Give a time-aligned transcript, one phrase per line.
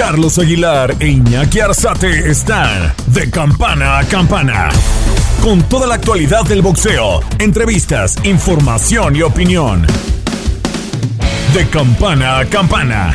[0.00, 4.70] Carlos Aguilar e Iñaki Arzate están de campana a campana.
[5.42, 9.86] Con toda la actualidad del boxeo, entrevistas, información y opinión.
[11.52, 13.14] De campana a campana.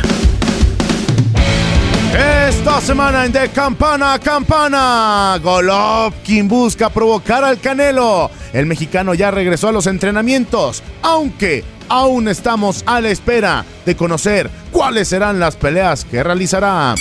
[2.48, 8.30] Esta semana en De Campana a Campana, Golovkin busca provocar al Canelo.
[8.52, 14.50] El mexicano ya regresó a los entrenamientos, aunque aún estamos a la espera de conocer
[14.70, 16.94] cuáles serán las peleas que realizará.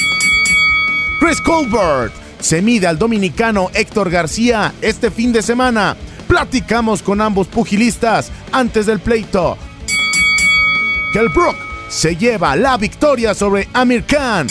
[1.20, 5.96] Chris Colbert se mide al dominicano Héctor García este fin de semana.
[6.28, 9.58] Platicamos con ambos pugilistas antes del pleito.
[11.14, 11.56] Kell Brook
[11.90, 14.48] se lleva la victoria sobre Amir Khan.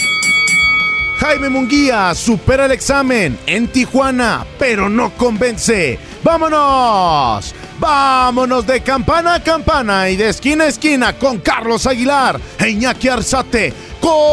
[1.18, 5.98] Jaime Munguía supera el examen en Tijuana, pero no convence.
[6.22, 7.54] ¡Vámonos!
[7.78, 13.08] ¡Vámonos de campana a campana y de esquina a esquina con Carlos Aguilar e Iñaki
[13.08, 13.72] Arzate!
[14.00, 14.24] ¡Comenzamos!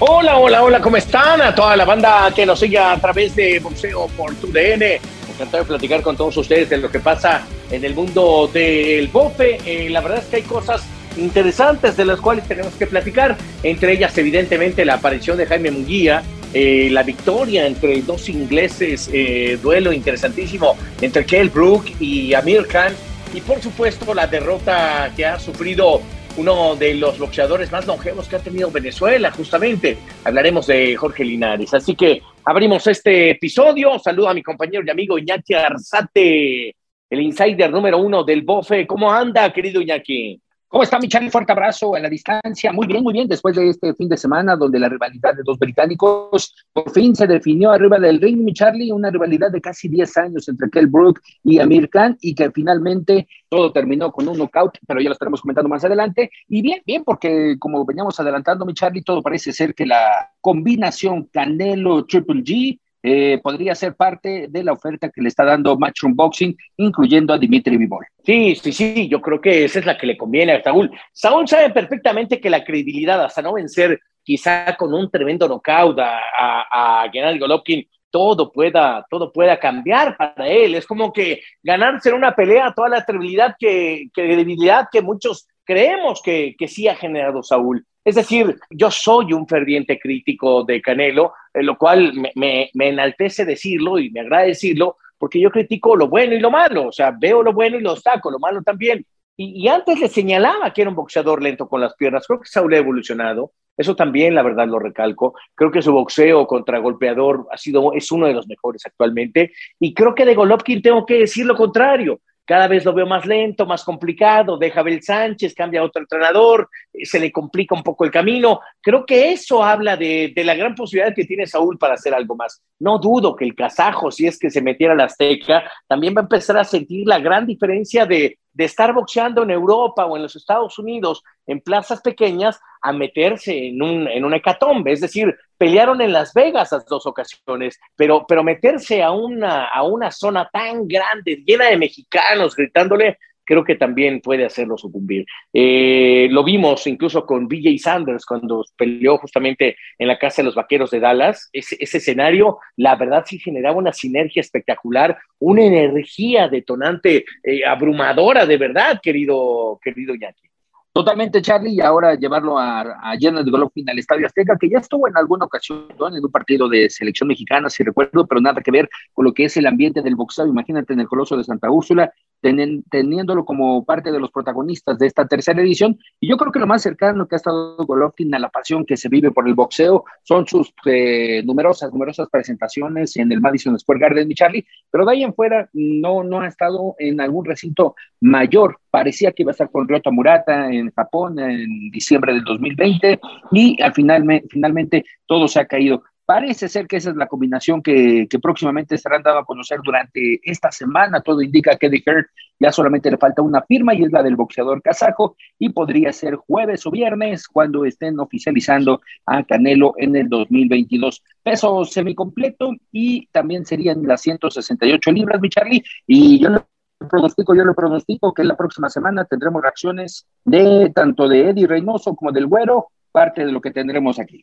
[0.00, 1.40] Hola, hola, hola, ¿cómo están?
[1.42, 5.00] A toda la banda que nos sigue a través de Boxeo por tu DN.
[5.30, 9.58] Encantado de platicar con todos ustedes de lo que pasa en el mundo del bofe.
[9.64, 10.82] Eh, la verdad es que hay cosas
[11.16, 16.22] interesantes de las cuales tenemos que platicar, entre ellas evidentemente la aparición de Jaime Munguía,
[16.54, 22.92] eh, la victoria entre dos ingleses, eh, duelo interesantísimo entre Kell Brook y Amir Khan,
[23.34, 26.02] y por supuesto la derrota que ha sufrido
[26.36, 29.98] uno de los boxeadores más longevos que ha tenido Venezuela, justamente.
[30.24, 31.72] Hablaremos de Jorge Linares.
[31.74, 33.98] Así que abrimos este episodio.
[33.98, 36.74] Saludo a mi compañero y amigo Iñaki Arzate,
[37.10, 38.86] el insider número uno del BOFE.
[38.86, 40.40] ¿Cómo anda, querido Iñaki?
[40.72, 41.28] ¿Cómo está, mi Charlie?
[41.28, 42.72] Fuerte abrazo a la distancia.
[42.72, 43.28] Muy bien, muy bien.
[43.28, 47.26] Después de este fin de semana, donde la rivalidad de dos británicos por fin se
[47.26, 51.20] definió arriba del ring, mi Charlie, una rivalidad de casi 10 años entre Kell Brook
[51.44, 55.42] y Amir Khan, y que finalmente todo terminó con un knockout, pero ya lo estaremos
[55.42, 56.30] comentando más adelante.
[56.48, 61.28] Y bien, bien, porque como veníamos adelantando, mi Charlie, todo parece ser que la combinación
[61.30, 66.56] Canelo-Triple G eh, podría ser parte de la oferta que le está dando Matchroom Boxing,
[66.76, 68.06] incluyendo a Dimitri Vivol.
[68.24, 70.90] Sí, sí, sí, yo creo que esa es la que le conviene a Saúl.
[71.12, 76.18] Saúl sabe perfectamente que la credibilidad, hasta no vencer quizá con un tremendo knockout a,
[76.38, 80.74] a, a Gennady Golovkin, todo pueda, todo pueda cambiar para él.
[80.76, 86.22] Es como que ganarse en una pelea toda la credibilidad que, credibilidad que muchos creemos
[86.22, 87.84] que, que sí ha generado Saúl.
[88.04, 94.10] Es decir, yo soy un ferviente crítico de Canelo, lo cual me, enaltece decirlo y
[94.10, 97.52] me agrada decirlo, porque yo critico lo bueno y lo malo, o sea, veo lo
[97.52, 99.06] bueno y lo saco, lo malo también.
[99.36, 102.74] Y, antes le señalaba que era un boxeador lento con las piernas, creo que Saúl
[102.74, 105.34] ha evolucionado, eso también, la verdad, lo recalco.
[105.54, 109.52] Creo que su boxeo contra golpeador ha sido, es uno de los mejores actualmente.
[109.80, 112.20] Y creo que de Golovkin tengo que decir lo contrario
[112.52, 116.68] cada vez lo veo más lento, más complicado, deja Abel Sánchez, cambia a otro entrenador,
[116.92, 118.60] eh, se le complica un poco el camino.
[118.82, 122.60] Creo que eso habla de, la gran posibilidad que tiene Saúl para hacer algo más.
[122.78, 126.20] No dudo que el kazajo, si es que se metiera a la Azteca, también va
[126.20, 130.22] a empezar a sentir la gran diferencia de, de estar boxeando en Europa o en
[130.22, 134.92] los Estados Unidos, en plazas pequeñas, a meterse en un, en un hecatombe.
[134.92, 139.82] Es decir, pelearon en Las Vegas las dos ocasiones, pero, pero meterse a una, a
[139.84, 145.26] una zona tan grande, llena de mexicanos, gritándole, creo que también puede hacerlo sucumbir.
[145.52, 150.54] Eh, lo vimos incluso con BJ Sanders cuando peleó justamente en la Casa de los
[150.54, 151.48] Vaqueros de Dallas.
[151.52, 158.46] Ese, ese escenario, la verdad, sí generaba una sinergia espectacular, una energía detonante, eh, abrumadora,
[158.46, 160.51] de verdad, querido, querido Yankee.
[160.94, 165.08] Totalmente, Charlie, y ahora llevarlo a, a de Golovkin al Estadio Azteca, que ya estuvo
[165.08, 168.90] en alguna ocasión en un partido de selección mexicana, si recuerdo, pero nada que ver
[169.14, 170.46] con lo que es el ambiente del boxeo.
[170.46, 172.12] Imagínate en el Coloso de Santa Úrsula,
[172.42, 175.98] teniéndolo como parte de los protagonistas de esta tercera edición.
[176.20, 178.96] Y yo creo que lo más cercano que ha estado Golovkin a la pasión que
[178.96, 184.00] se vive por el boxeo son sus eh, numerosas, numerosas presentaciones en el Madison Square
[184.00, 187.94] Garden, mi Charlie, pero de ahí en fuera no, no ha estado en algún recinto
[188.20, 188.78] mayor.
[188.90, 193.20] Parecía que iba a estar con Ryota Murata en Japón en diciembre del 2020
[193.52, 197.82] y al final, finalmente todo se ha caído Parece ser que esa es la combinación
[197.82, 201.20] que, próximamente estarán dando a conocer durante esta semana.
[201.20, 204.34] Todo indica que de Hurt ya solamente le falta una firma y es la del
[204.34, 210.30] boxeador kazajo y podría ser jueves o viernes cuando estén oficializando a Canelo en el
[210.30, 211.22] 2022.
[211.42, 215.84] Peso semicompleto y también serían las 168 libras, mi Charlie.
[216.06, 216.66] Y yo lo
[217.10, 222.16] pronostico, yo lo pronostico que la próxima semana tendremos reacciones de tanto de Eddie Reynoso
[222.16, 224.40] como del Güero, parte de lo que tendremos aquí.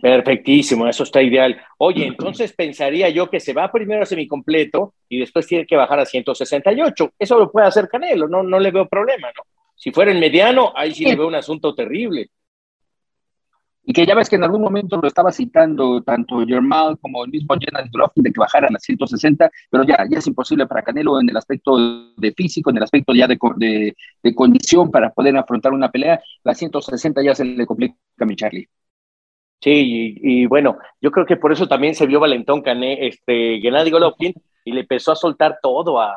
[0.00, 1.60] Perfectísimo, eso está ideal.
[1.78, 6.00] Oye, entonces pensaría yo que se va primero a semicompleto y después tiene que bajar
[6.00, 7.12] a 168.
[7.18, 9.42] Eso lo puede hacer Canelo, no, no le veo problema, ¿no?
[9.74, 12.30] Si fuera en mediano, ahí sí, le veo un asunto terrible.
[13.84, 17.32] Y que ya ves que en algún momento lo estaba citando tanto Germán como el
[17.32, 21.20] mismo Jenna Golovkin de que bajara a 160, pero ya, ya es imposible para Canelo
[21.20, 25.36] en el aspecto de físico, en el aspecto ya de, de, de condición para poder
[25.36, 26.22] afrontar una pelea.
[26.44, 28.68] La 160 ya se le complica a mi Charlie.
[29.62, 33.92] Sí, y, bueno, yo creo que por eso también se vio Valentón Cané, este, Gennady
[33.92, 36.14] Golovkin y le empezó a soltar todo a,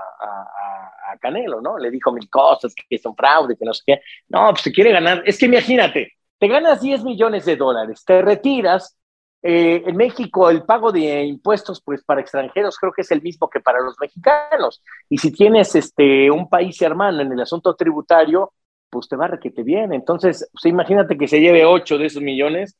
[1.21, 1.77] Canelo, ¿no?
[1.77, 4.01] Le dijo mil cosas, que son fraude, que no sé qué.
[4.27, 5.23] No, pues se quiere ganar.
[5.25, 8.97] Es que imagínate, te ganas 10 millones de dólares, te retiras.
[9.41, 13.49] Eh, en México el pago de impuestos pues para extranjeros creo que es el mismo
[13.49, 14.81] que para los mexicanos.
[15.07, 18.51] Y si tienes este, un país hermano en el asunto tributario,
[18.89, 19.93] pues te va a requete bien.
[19.93, 22.75] Entonces, pues, imagínate que se lleve 8 de esos millones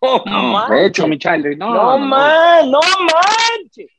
[0.26, 1.18] no, de hecho, mi
[1.56, 1.74] no.
[1.74, 3.90] No, man, no manches.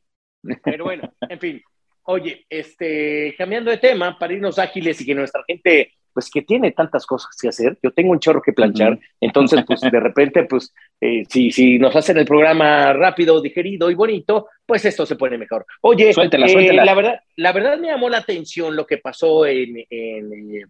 [0.64, 1.62] Pero bueno, en fin.
[2.04, 6.72] Oye, este, cambiando de tema, para irnos ágiles y que nuestra gente, pues que tiene
[6.72, 10.74] tantas cosas que hacer, yo tengo un chorro que planchar, entonces, pues de repente, pues,
[11.00, 15.38] eh, si, si nos hacen el programa rápido, digerido y bonito, pues esto se pone
[15.38, 15.66] mejor.
[15.82, 19.76] Oye, suéltela, eh, la verdad, la verdad me llamó la atención lo que pasó en,
[19.88, 20.64] en,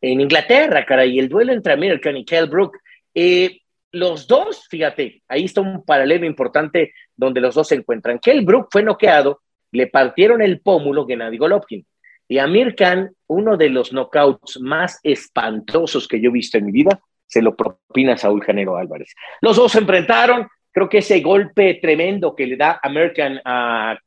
[0.00, 2.78] en Inglaterra, cara, y el duelo entre American y Kell Brook.
[3.14, 3.60] Eh,
[3.92, 8.18] los dos, fíjate, ahí está un paralelo importante donde los dos se encuentran.
[8.18, 9.40] Kell Brook fue noqueado,
[9.72, 11.86] le partieron el pómulo Gennady Golovkin.
[12.30, 16.72] Y Amir Khan, uno de los knockouts más espantosos que yo he visto en mi
[16.72, 19.14] vida, se lo propina Saúl Janero Álvarez.
[19.40, 23.98] Los dos se enfrentaron, creo que ese golpe tremendo que le da American a,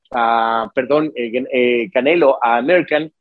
[0.74, 3.12] perdón, eh, eh, Canelo a American,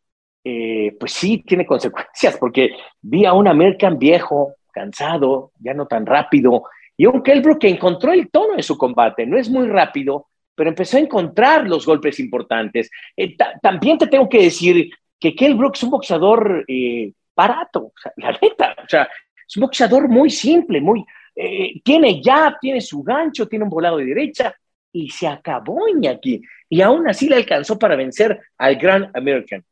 [0.44, 2.70] eh, pues sí tiene consecuencias, porque
[3.00, 6.64] vi a un American viejo, cansado, ya no tan rápido.
[6.96, 10.70] Y un Kelbrook que encontró el tono de su combate, no es muy rápido, pero
[10.70, 12.90] empezó a encontrar los golpes importantes.
[13.16, 18.76] Eh, también te tengo que decir que Kelbrook es un boxeador eh, barato, la neta,
[18.84, 19.08] o sea,
[19.48, 23.96] es un boxeador muy simple, muy, eh, tiene ya, tiene su gancho, tiene un volado
[23.96, 24.54] de derecha
[24.92, 26.42] y se acabó Iñaki.
[26.68, 29.64] Y aún así le alcanzó para vencer al Gran American.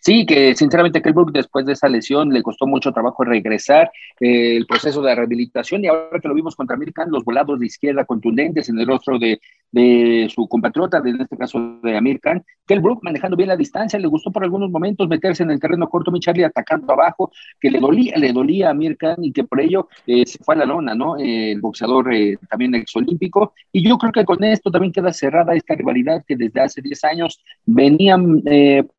[0.00, 3.90] Sí, que sinceramente Kelbrook después de esa lesión le costó mucho trabajo regresar
[4.20, 7.66] eh, el proceso de rehabilitación y ahora que lo vimos contra American, los volados de
[7.66, 9.40] izquierda contundentes en el rostro de,
[9.72, 14.06] de su compatriota, en este caso de Amir Khan, Kelbrook manejando bien la distancia, le
[14.06, 17.80] gustó por algunos momentos meterse en el terreno corto, mi Charlie atacando abajo, que le
[17.80, 20.64] dolía, le dolía a Amir Khan y que por ello eh, se fue a la
[20.64, 21.16] lona, ¿no?
[21.16, 25.74] el boxeador eh, también exolímpico y yo creo que con esto también queda cerrada esta
[25.74, 28.42] rivalidad que desde hace 10 años venían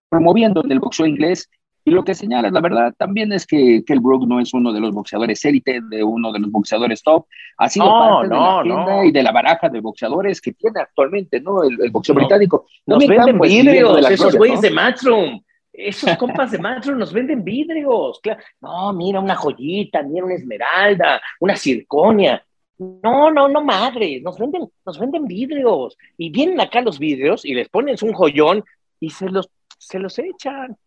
[0.10, 1.50] promoviendo en el boxeo inglés.
[1.86, 4.80] Y lo que señala, la verdad, también es que Kell Brook no es uno de
[4.80, 7.26] los boxeadores élite, de uno de los boxeadores top.
[7.58, 11.40] Ha sido parte de la agenda y de la baraja de boxeadores que tiene actualmente,
[11.40, 11.64] ¿no?
[11.64, 12.68] El, boxeo británico.
[12.86, 15.42] nos venden vidrios, esos güeyes de Matchroom.
[15.72, 18.20] Esos compas de Matchroom nos venden vidrios.
[18.60, 22.44] No, mira una joyita, mira una esmeralda, una circonia.
[22.78, 25.98] No, no, no, madre, nos venden, nos venden vidrios.
[26.18, 28.64] Y vienen acá los vidrios y les ponen un joyón
[29.00, 30.78] y se los se los echan.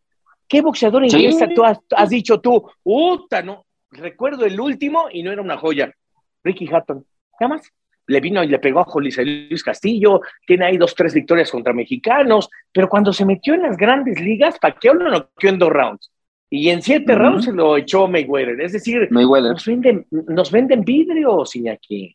[0.46, 2.62] ¿Qué boxeador inglés tú has, dicho tú?
[2.84, 3.66] Uta, no.
[3.90, 5.92] Recuerdo el último y no era una joya.
[6.44, 7.04] Ricky Hatton.
[7.40, 7.72] Nada más.
[8.06, 10.20] Le vino y le pegó a José Luis Castillo.
[10.46, 12.50] Tiene ahí dos, tres victorias contra mexicanos.
[12.70, 16.12] Pero cuando se metió en las grandes ligas, Paqueo lo noqueó en dos rounds.
[16.50, 18.60] Y en siete rounds se lo echó Mayweather.
[18.60, 22.14] Es decir, Nos, venden, nos venden vidrios, Iñaki.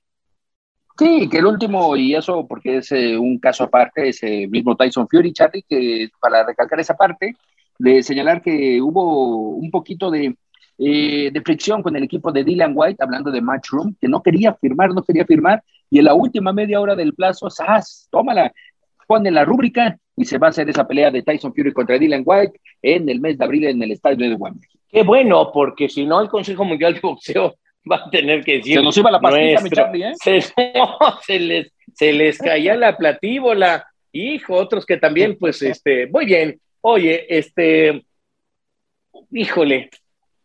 [0.97, 5.07] Sí, que el último, y eso porque es eh, un caso aparte, ese mismo Tyson
[5.07, 7.35] Fury, Charlie, que para recalcar esa parte,
[7.77, 10.35] de señalar que hubo un poquito de,
[10.79, 14.93] eh, fricción con el equipo de Dylan White, hablando de Matchroom, que no quería firmar,
[14.93, 18.07] no quería firmar, y en la última media hora del plazo, ¡zas!
[18.11, 18.51] Tómala,
[19.07, 22.23] pone la rúbrica y se va a hacer esa pelea de Tyson Fury contra Dylan
[22.25, 24.69] White en el mes de abril en el estadio de Wembley.
[24.89, 27.55] Qué bueno, porque si no, el Consejo Mundial de Boxeo
[27.91, 28.77] va a tener que decir.
[28.77, 30.13] Se nos iba la pastilla, mi Charlie, ¿eh?
[31.25, 33.87] Se, les, se les caía la platíbola.
[34.11, 36.59] Hijo, otros que también, pues, este, muy bien.
[36.81, 38.05] Oye, este,
[39.31, 39.89] híjole,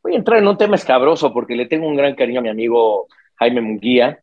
[0.03, 2.49] voy a entrar en un tema escabroso porque le tengo un gran cariño a mi
[2.49, 3.07] amigo
[3.37, 4.23] Jaime Munguía.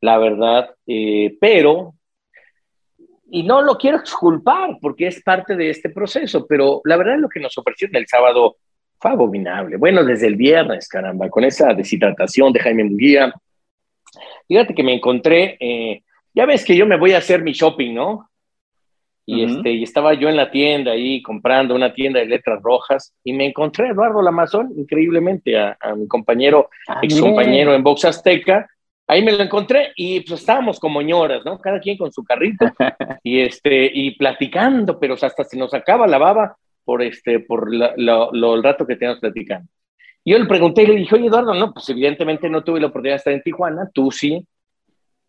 [0.00, 1.94] la verdad, eh, pero,
[3.30, 7.28] y no lo quiero exculpar porque es parte de este proceso, pero la verdad lo
[7.28, 8.56] que nos ofrecieron el sábado
[9.02, 9.76] fue abominable.
[9.78, 13.34] Bueno, desde el viernes, caramba, con esa deshidratación de Jaime Munguía.
[14.46, 17.94] Fíjate que me encontré, eh, ya ves que yo me voy a hacer mi shopping,
[17.94, 18.28] ¿no?
[19.26, 23.12] Y, este, y estaba yo en la tienda ahí comprando una tienda de letras rojas
[23.24, 28.04] y me encontré a Eduardo Lamazón, increíblemente, a, mi compañero, ah, ex compañero en Box
[28.04, 28.68] Azteca.
[29.08, 31.58] Ahí me lo encontré y pues estábamos como ñoras, ¿no?
[31.58, 32.66] Cada quien con su carrito
[33.24, 38.54] y, este, y platicando, pero hasta se nos acaba la baba por, este, por lo,
[38.54, 39.68] el rato que teníamos platicando.
[40.24, 43.14] Yo le pregunté y le dije, oye Eduardo, no, pues evidentemente no tuve la oportunidad
[43.14, 44.46] de estar en Tijuana, tú sí.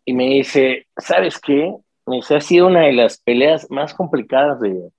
[0.04, 1.74] Y me dice, ¿sabes qué?
[2.06, 4.90] Me ha sido una de las peleas más complicadas de,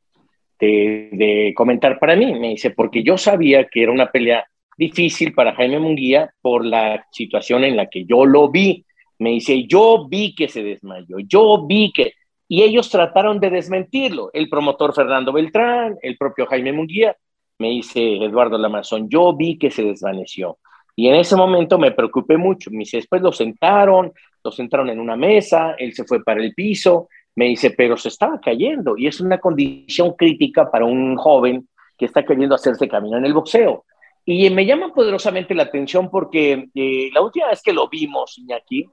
[0.60, 2.38] de, comentar para mí.
[2.40, 4.46] Me dice, porque yo sabía que era una pelea
[4.78, 8.86] difícil para Jaime Munguía por la situación en la que yo lo vi.
[9.20, 12.14] Me dice, yo vi que se desmayó, yo vi que...
[12.48, 14.30] Y ellos trataron de desmentirlo.
[14.34, 17.16] El promotor Fernando Beltrán, el propio Jaime Munguía,
[17.58, 20.58] me dice Eduardo Lamazón, yo vi que se desvaneció.
[20.96, 22.70] Y en ese momento me preocupé mucho.
[22.72, 26.54] Me dice, después lo sentaron, lo sentaron en una mesa, él se fue para el
[26.54, 31.68] piso, me dice, pero se estaba cayendo y es una condición crítica para un joven
[31.98, 33.86] que está queriendo hacerse camino en el boxeo.
[34.24, 38.86] Y me llama poderosamente la atención porque eh, la última vez que lo vimos, Iñaki,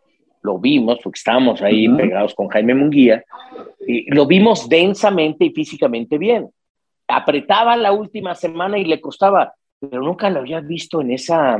[0.42, 3.25] lo vimos porque estábamos ahí pegados con Jaime Munguía,
[3.87, 6.50] y lo vimos densamente y físicamente bien.
[7.08, 11.56] Apretaba la última semana y le costaba, pero nunca lo había visto en esa,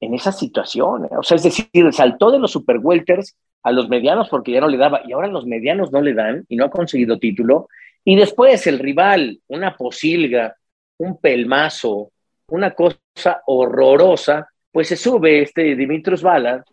[0.00, 1.08] en esa situación.
[1.16, 4.68] O sea, es decir, saltó de los super welters a los medianos porque ya no
[4.68, 7.68] le daba, y ahora los medianos no le dan y no ha conseguido título.
[8.04, 10.56] Y después el rival, una posilga,
[10.98, 12.10] un pelmazo,
[12.48, 16.64] una cosa horrorosa, pues se sube este Dimitrios Ballard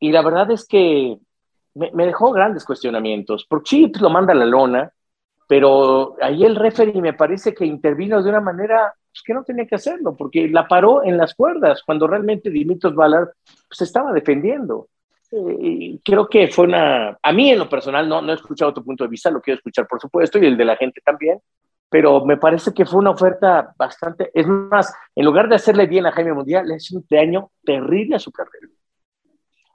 [0.00, 1.18] y la verdad es que
[1.74, 4.90] me, dejó grandes cuestionamientos, porque sí, pues, lo manda a la lona,
[5.46, 9.66] pero ahí el referee me parece que intervino de una manera pues, que no tenía
[9.66, 13.28] que hacerlo, porque la paró en las cuerdas, cuando realmente Dimitrios Ballard
[13.70, 14.88] se estaba defendiendo.
[15.32, 18.84] Eh, creo que fue una, a mí en lo personal no, no he escuchado tu
[18.84, 21.38] punto de vista, lo quiero escuchar por supuesto y el de la gente también,
[21.88, 26.06] pero me parece que fue una oferta bastante, es más, en lugar de hacerle bien
[26.06, 28.66] a Jaime Mundial, le hace un daño terrible a su carrera.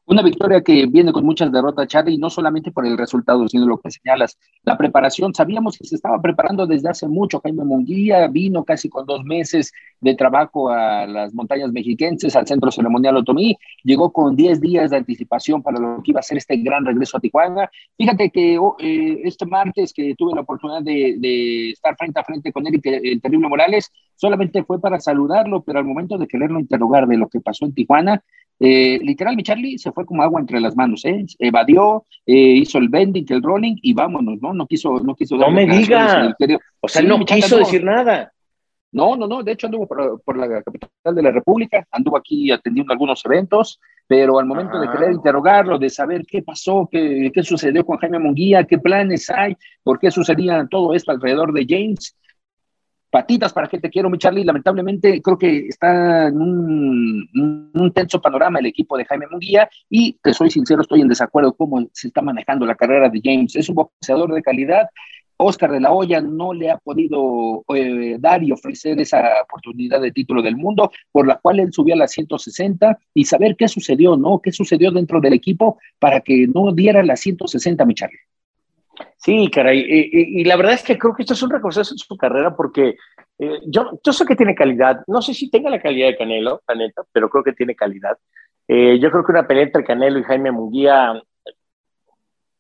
[0.07, 3.65] Una victoria que viene con muchas derrotas, Charlie, y no solamente por el resultado, sino
[3.65, 5.33] lo que señalas, la preparación.
[5.33, 7.41] Sabíamos que se estaba preparando desde hace mucho.
[7.41, 9.71] Jaime Munguía vino casi con dos meses
[10.01, 13.57] de trabajo a las montañas mexiquenses, al Centro Ceremonial Otomí.
[13.83, 17.17] Llegó con 10 días de anticipación para lo que iba a ser este gran regreso
[17.17, 17.71] a Tijuana.
[17.97, 22.51] Fíjate que oh, eh, este martes que tuve la oportunidad de, estar frente a frente
[22.51, 27.07] con Eric, el terrible Morales, solamente fue para saludarlo, pero al momento de quererlo interrogar
[27.07, 28.24] de lo que pasó en Tijuana,
[28.59, 31.25] eh, literal, mi Charlie se fue como agua entre las manos, ¿eh?
[31.39, 34.53] Evadió, eh, hizo el bending, el rolling y vámonos, ¿no?
[34.53, 35.35] No quiso, no quiso.
[35.35, 36.35] No me diga.
[36.79, 38.31] O sea, no quiso decir nada.
[38.91, 39.43] No, no, no.
[39.43, 44.39] De hecho, anduvo por, la capital de la República, anduvo aquí atendiendo algunos eventos, pero
[44.39, 48.63] al momento de querer interrogarlo, de saber qué pasó, qué, qué sucedió con Jaime Munguía,
[48.63, 52.15] qué planes hay, por qué sucedía todo esto alrededor de James,
[53.15, 54.43] patitas para que te quiero, mi Charlie.
[54.43, 60.34] Lamentablemente creo que está en un, tenso panorama el equipo de Jaime Munguía y te
[60.34, 63.55] soy sincero, estoy en desacuerdo cómo se está manejando la carrera de James.
[63.55, 64.89] Es un boxeador de calidad.
[65.38, 70.12] Oscar de la Hoya no le ha podido eh, dar y ofrecer esa oportunidad de
[70.12, 74.17] título del mundo, por la cual él subió a las 160 y saber qué sucedió,
[74.17, 74.41] ¿no?
[74.41, 78.19] ¿Qué sucedió dentro del equipo para que no diera las 160, mi Charlie?
[79.17, 79.85] Sí, caray.
[79.87, 82.95] Y, la verdad es que creo que esto es un recorrido en su carrera porque
[83.39, 85.01] eh, yo, yo sé que tiene calidad.
[85.07, 88.17] No sé si tenga la calidad de Canelo, la neta, pero creo que tiene calidad.
[88.67, 91.21] Eh, yo creo que una pelea entre Canelo y Jaime Munguía,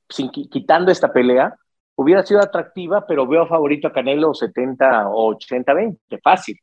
[0.09, 1.55] sin, quitando esta pelea,
[1.95, 6.59] hubiera sido atractiva, pero veo favorito a Canelo 70 o 80-20, fácil.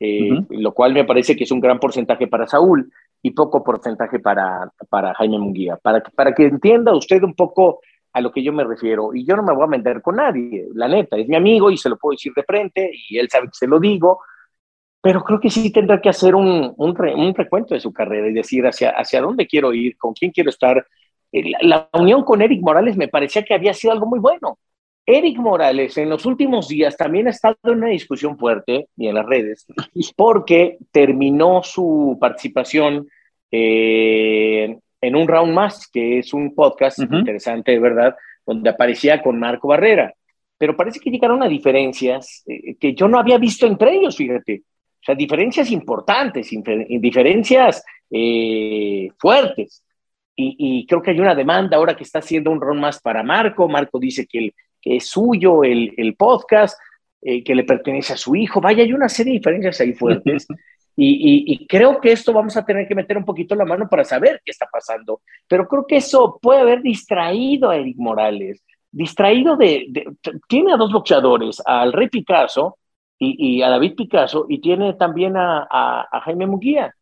[0.00, 4.18] Eh, lo cual me parece que es un gran porcentaje para Saúl y poco porcentaje
[4.18, 5.76] para, para Jaime Munguía.
[5.76, 7.80] Para, para que entienda usted un poco
[8.14, 9.12] a lo que yo me refiero.
[9.12, 11.76] Y yo no me voy a meter con nadie, la neta, es mi amigo y
[11.76, 14.20] se lo puedo decir de frente y él sabe que se lo digo,
[15.02, 18.66] pero creo que sí tendrá que hacer un, un, recuento de su carrera y decir
[18.66, 20.86] hacia, hacia dónde quiero ir, con quién quiero estar.
[21.60, 24.58] La, unión con Eric Morales me parecía que había sido algo muy bueno.
[25.04, 29.16] Eric Morales en los últimos días también ha estado en una discusión fuerte y en
[29.16, 29.66] las redes
[30.16, 33.06] porque terminó su participación
[33.50, 39.38] eh, en un round más, que es un podcast interesante, de verdad, donde aparecía con
[39.38, 40.12] Marco Barrera.
[40.56, 44.62] Pero parece que llegaron a diferencias eh, que yo no había visto entre ellos, fíjate.
[45.00, 46.50] O sea, diferencias importantes,
[47.00, 49.84] diferencias eh, fuertes.
[50.36, 53.68] y, creo que hay una demanda ahora que está haciendo un ron más para Marco.
[53.68, 56.78] Marco dice que, que es suyo el, el podcast,
[57.26, 58.60] eh, que le pertenece a su hijo.
[58.60, 60.46] Vaya, hay una serie de diferencias ahí fuertes.
[60.96, 64.40] Y, creo que esto vamos a tener que meter un poquito la mano para saber
[64.44, 65.22] qué está pasando.
[65.48, 69.88] Pero creo que eso puede haber distraído a Eric Morales, distraído de...
[70.48, 72.78] tiene a dos boxeadores, al Rey Picasso
[73.18, 76.94] y, a David Picasso, y tiene también a, Jaime Muguía.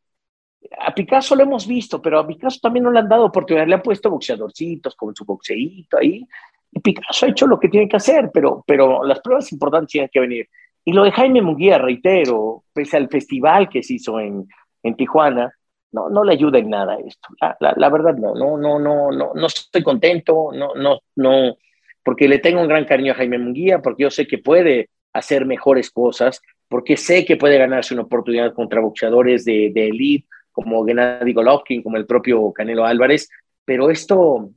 [0.79, 3.75] A Picasso lo hemos visto, pero a Picasso también no le han dado oportunidad, le
[3.75, 6.27] han puesto boxeadorcitos con su boxeito ahí,
[6.71, 10.11] y Picasso ha hecho lo que tiene que hacer, pero, pero las pruebas importantes tienen
[10.11, 10.49] que venir.
[10.85, 14.49] Y lo de Jaime Muguía, reitero, pese al festival que se hizo en,
[14.83, 15.53] en Tijuana,
[15.93, 17.29] no, no le ayuda en nada esto.
[17.41, 21.57] La, la, verdad, no, no, no, no, no, no estoy contento, no, no, no,
[22.03, 25.45] porque le tengo un gran cariño a Jaime Munguía, porque yo sé que puede hacer
[25.47, 30.85] mejores cosas, porque sé que puede ganarse una oportunidad contra boxeadores de, de elite, como
[30.85, 33.29] Gennady Golovkin, como el propio Canelo Álvarez,
[33.65, 34.51] pero esto,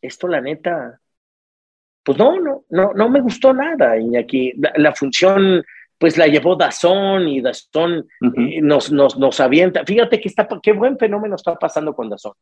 [0.00, 1.00] esto la neta,
[2.04, 4.52] pues no, no, no, no me gustó nada, Iñaki.
[4.56, 5.64] La, la función,
[5.98, 9.84] pues la llevó Dazón y Dazón eh, nos, nos, nos avienta.
[9.84, 12.32] Fíjate que está, qué buen fenómeno está pasando con Dazón.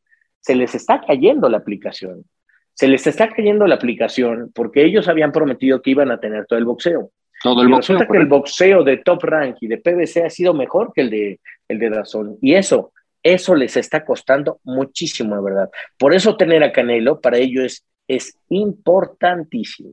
[0.41, 2.25] Se les está cayendo la aplicación.
[2.73, 6.59] Se les está cayendo la aplicación porque ellos habían prometido que iban a tener todo
[6.59, 7.11] el boxeo.
[7.43, 7.97] Todo el y boxeo.
[7.97, 11.11] Resulta que el boxeo de Top Rank y de PBC ha sido mejor que el
[11.11, 12.39] de, el de Dazón.
[12.41, 15.71] Y eso, eso les está costando muchísimo, de verdad.
[15.99, 19.93] Por eso tener a Canelo para ellos es es importantísimo.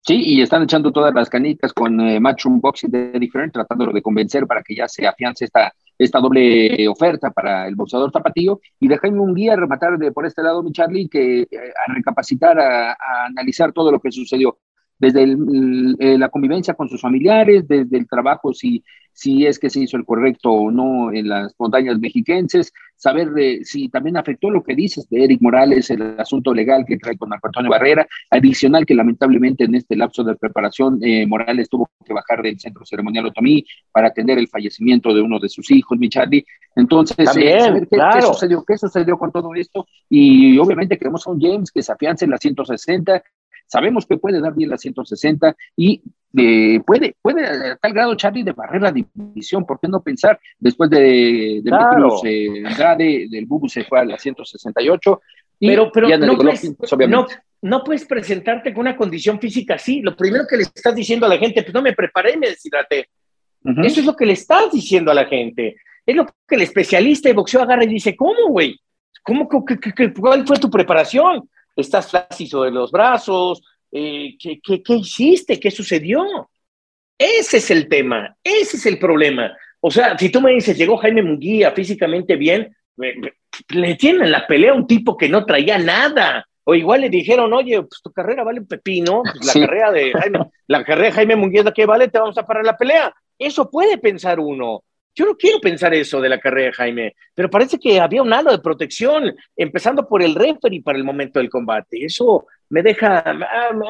[0.00, 4.00] Sí, y están echando todas las canitas con eh, Matchroom Boxing de Different, tratando de
[4.00, 8.60] convencer para que ya se afiance esta, esta doble oferta para el boxeador zapatillo.
[8.78, 12.60] Y déjenme un día rematar de por este lado, mi Charlie, que eh, a recapacitar,
[12.60, 14.58] a, analizar todo lo que sucedió
[14.96, 18.84] desde eh, la convivencia con sus familiares, desde el trabajo, si,
[19.16, 23.30] si es que se hizo el correcto o no en las montañas mexiquenses, saber
[23.64, 27.30] si también afectó lo que dices de Eric Morales, el asunto legal que trae con
[27.30, 32.12] Marco Antonio Barrera, adicional que lamentablemente en este lapso de preparación eh, Morales tuvo que
[32.12, 36.10] bajar del centro ceremonial Otomí para atender el fallecimiento de uno de sus hijos, mi
[36.10, 36.44] Charlie.
[36.74, 41.30] Entonces, eh, saber qué, qué, sucedió, qué sucedió con todo esto y obviamente queremos a
[41.30, 43.22] un James que se afiance en la 160
[43.66, 46.02] Sabemos que puede dar bien la 160 y
[46.36, 49.64] eh, puede, puede a tal grado, Charlie, de barrer la división.
[49.64, 52.20] ¿Por qué no pensar después de, de claro.
[52.24, 55.20] eh, del Bubu se fue a la 168?
[55.58, 57.26] pero pero no, puedes, pues, no,
[57.62, 60.02] no, puedes presentarte con una condición física así.
[60.02, 63.08] Lo primero que le estás diciendo a la gente, pues no me preparé, me deshidraté.
[63.82, 65.76] Eso es lo que le estás diciendo a la gente.
[66.04, 68.78] Es lo que el especialista de boxeo agarra y dice, ¿cómo, güey?
[69.24, 71.48] ¿Cómo, cuál fue tu preparación?
[71.76, 73.62] Estás flácido de los brazos,
[73.92, 75.60] eh, ¿qué, qué, hiciste?
[75.60, 76.50] ¿Qué sucedió?
[77.18, 79.56] Ese es el tema, ese es el problema.
[79.80, 84.72] O sea, si tú me dices, llegó Jaime Munguía físicamente bien, le tienen la pelea
[84.72, 86.46] a un tipo que no traía nada.
[86.64, 90.12] O igual le dijeron, oye, pues tu carrera vale un pepino, pues, la carrera de
[90.12, 92.76] Jaime, la carrera de Jaime Munguía es la que vale, te vamos a parar la
[92.76, 93.14] pelea.
[93.38, 94.82] Eso puede pensar uno.
[95.16, 98.34] Yo no quiero pensar eso de la carrera de Jaime, pero parece que había un
[98.34, 102.04] halo de protección, empezando por el referee para el momento del combate.
[102.04, 103.24] Eso me deja,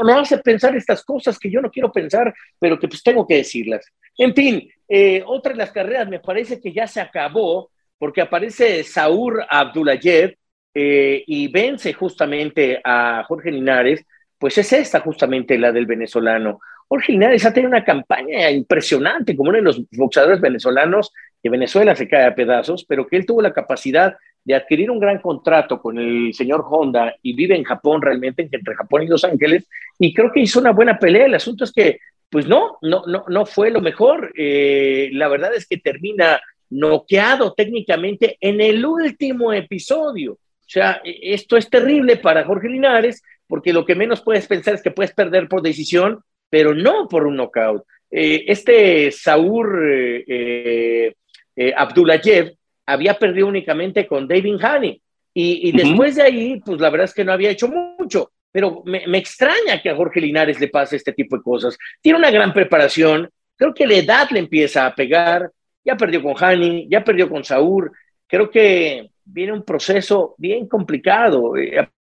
[0.04, 3.38] me hace pensar estas cosas que yo no quiero pensar, pero que pues tengo que
[3.38, 3.84] decirlas.
[4.16, 8.84] En fin, eh, otra de las carreras me parece que ya se acabó, porque aparece
[8.84, 10.36] Saúl Abdulayev
[10.74, 14.04] eh, y vence justamente a Jorge Linares,
[14.38, 16.60] pues es esta justamente la del venezolano.
[16.88, 21.96] Jorge Linares ha tenido una campaña impresionante como uno de los boxeadores venezolanos que Venezuela
[21.96, 25.80] se cae a pedazos, pero que él tuvo la capacidad de adquirir un gran contrato
[25.80, 29.68] con el señor Honda y vive en Japón realmente, entre Japón y Los Ángeles,
[29.98, 31.26] y creo que hizo una buena pelea.
[31.26, 31.98] El asunto es que,
[32.30, 34.32] pues no, no, no, no fue lo mejor.
[34.36, 40.34] Eh, la verdad es que termina noqueado técnicamente en el último episodio.
[40.34, 44.74] O sea, e, esto es terrible para Jorge Linares, porque lo que menos puedes pensar
[44.74, 46.20] es que puedes perder por decisión
[46.56, 47.84] pero no por un knockout.
[48.10, 51.12] Eh, este Saúl eh,
[51.54, 55.02] eh, Abdulayev había perdido únicamente con David Haney.
[55.34, 58.32] Y, después de ahí, pues la verdad es que no había hecho mucho.
[58.50, 61.76] Pero me, extraña que a Jorge Linares le pase este tipo de cosas.
[62.00, 63.28] Tiene una gran preparación.
[63.54, 65.50] Creo que la edad le empieza a pegar.
[65.84, 67.92] Ya perdió con Hani, ya perdió con Saúl.
[68.26, 71.52] Creo que viene un proceso bien complicado.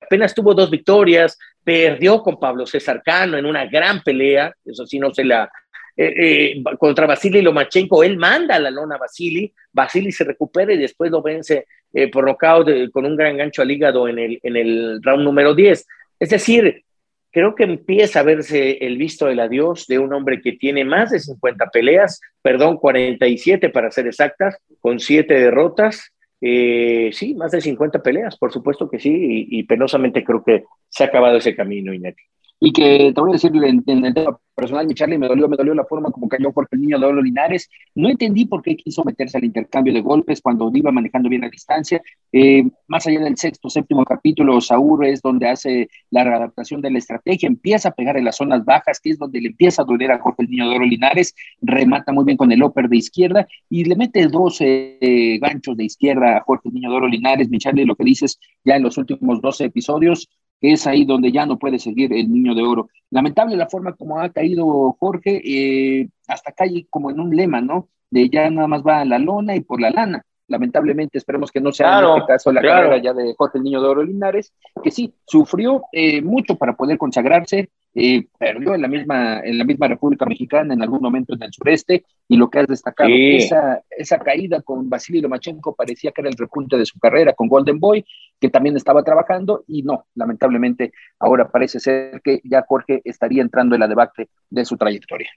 [0.02, 4.98] apenas tuvo dos victorias, perdió con Pablo César Cano en una gran pelea, eso sí
[4.98, 5.50] no se la...
[5.96, 10.78] Eh, eh, contra Vasily Lomachenko, él manda la lona a Vasily, Vasily se recupera y
[10.78, 14.56] después lo vence eh, por nocaut con un gran gancho al hígado en el, en
[14.56, 15.86] el round número 10.
[16.18, 16.84] Es decir,
[17.30, 21.10] creo que empieza a verse el visto del adiós de un hombre que tiene más
[21.10, 27.60] de 50 peleas, perdón, 47 para ser exactas, con 7 derrotas, Eh, sí, más de
[27.60, 29.10] 50 peleas, por supuesto que sí,
[29.50, 32.22] y, penosamente creo que se ha acabado ese camino, Iñaki
[32.60, 35.56] y que te voy a decir en, el tema personal, mi Charlie, me dolió, me
[35.56, 37.70] dolió la forma como cayó porque el niño de Oro Linares.
[37.94, 41.48] No entendí por qué quiso meterse al intercambio de golpes cuando iba manejando bien la
[41.48, 42.02] distancia.
[42.30, 46.98] Eh, más allá del sexto, séptimo capítulo, Saúl es donde hace la readaptación de la
[46.98, 50.12] estrategia, empieza a pegar en las zonas bajas, que es donde le empieza a doler
[50.12, 53.48] a Jorge el niño de Oro Linares, remata muy bien con el upper de izquierda
[53.70, 57.48] y le mete 12 eh, ganchos de izquierda a Jorge el niño de Oro Linares.
[57.48, 60.28] Mi Charlie, lo que dices ya en los últimos 12 episodios,
[60.60, 62.88] es ahí donde ya no puede seguir el niño de oro.
[63.10, 67.88] Lamentable la forma como ha caído Jorge, eh, hasta cae como en un lema, ¿no?
[68.10, 70.24] De ya nada más va a la lona y por la lana.
[70.48, 73.80] Lamentablemente, esperemos que no sea en este caso la carrera ya de Jorge el Niño
[73.80, 78.88] de Oro Linares, que sí, sufrió eh, mucho para poder consagrarse, eh, perdió en la
[78.88, 82.60] misma en la misma República Mexicana en algún momento en el sureste y lo que
[82.60, 87.00] has destacado esa esa caída con Vasily Lomachenko parecía que era el repunte de su
[87.00, 88.04] carrera con Golden Boy
[88.38, 93.74] que también estaba trabajando y no lamentablemente ahora parece ser que ya Jorge estaría entrando
[93.74, 95.30] en la debate de su trayectoria.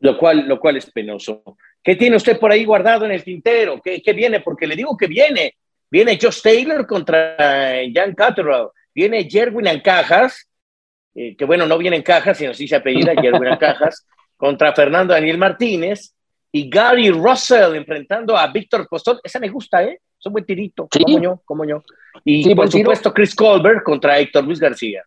[0.00, 1.56] Lo cual lo cual es penoso.
[1.80, 3.80] ¿qué tiene usted por ahí guardado en el tintero?
[3.80, 4.40] ¿qué, qué viene?
[4.40, 5.54] porque le digo que viene.
[5.88, 7.36] Viene Josh Taylor contra
[7.94, 10.48] Jan Catterall viene Jerwin Alcajas
[11.14, 14.74] eh, que bueno, no viene en cajas, sino sí se apellida, Jerwin en cajas, contra
[14.74, 16.14] Fernando Daniel Martínez
[16.50, 19.20] y Gary Russell enfrentando a Víctor Postol.
[19.22, 20.00] Esa me gusta, ¿eh?
[20.18, 21.82] Es un buen tirito, como yo, como yo.
[22.24, 25.02] Y por supuesto Chris Colbert contra Héctor Luis García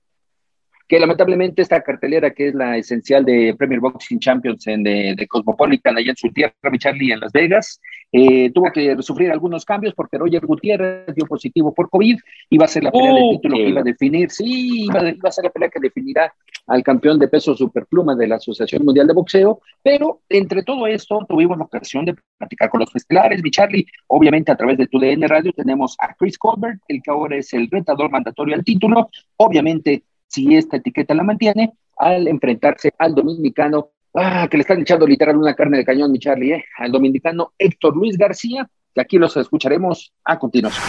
[0.88, 5.28] que lamentablemente esta cartelera que es la esencial de Premier Boxing Champions en de, de
[5.28, 7.80] Cosmopolitan allá en su tierra, Charlie, en Las Vegas,
[8.12, 12.18] eh, tuvo que sufrir algunos cambios porque Roger Gutiérrez dio positivo por COVID,
[12.52, 15.46] iba a ser la pelea de título que iba a definir, sí, iba, a ser
[15.46, 16.34] la pelea que definirá
[16.68, 21.26] al campeón de peso superpluma de la Asociación Mundial de Boxeo, pero entre todo esto
[21.28, 25.00] tuvimos la ocasión de platicar con los estelares, mi Charlie, obviamente a través de tu
[25.00, 29.10] DN Radio tenemos a Chris Colbert, el que ahora es el retador mandatorio al título,
[29.38, 35.08] obviamente si esta etiqueta la mantiene, al enfrentarse al dominicano, ah, que le están echando
[35.08, 39.18] literal una carne de cañón, mi Charlie, eh, al dominicano Héctor Luis García, que aquí
[39.18, 40.84] los escucharemos a continuación.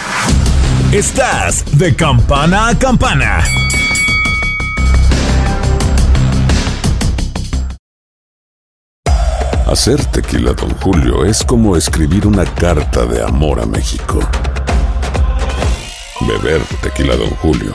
[0.92, 3.40] Estás de campana a campana.
[9.66, 14.20] Hacer tequila, don Julio, es como escribir una carta de amor a México.
[16.20, 17.74] Beber tequila, don Julio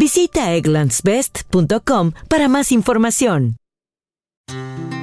[0.01, 3.57] Visita egglandsbest.com para más información.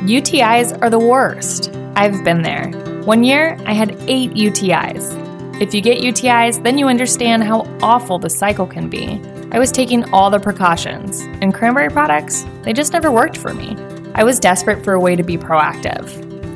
[0.05, 1.71] UTIs are the worst.
[1.95, 2.73] I've been there.
[3.05, 5.15] One year, I had eight UTIs.
[5.63, 9.21] If you get UTIs, then you understand how awful the cycle can be.
[9.53, 13.77] I was taking all the precautions, and cranberry products, they just never worked for me.
[14.17, 16.11] I was desperate for a way to be proactive.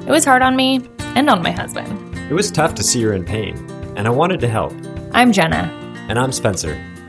[0.05, 0.81] It was hard on me
[1.15, 2.19] and on my husband.
[2.29, 3.55] It was tough to see her in pain,
[3.97, 4.73] and I wanted to help.
[5.13, 5.71] I'm Jenna.
[6.09, 6.92] And I'm Spencer.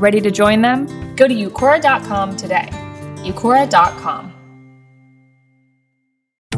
[0.00, 0.86] Ready to join them?
[1.16, 2.68] Go to Eucora.com today.
[3.24, 4.32] Eucora.com.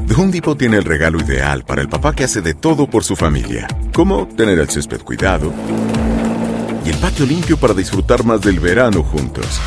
[0.07, 3.03] The Home Depot tiene el regalo ideal para el papá que hace de todo por
[3.03, 5.53] su familia, como tener el césped cuidado
[6.85, 9.61] y el patio limpio para disfrutar más del verano juntos.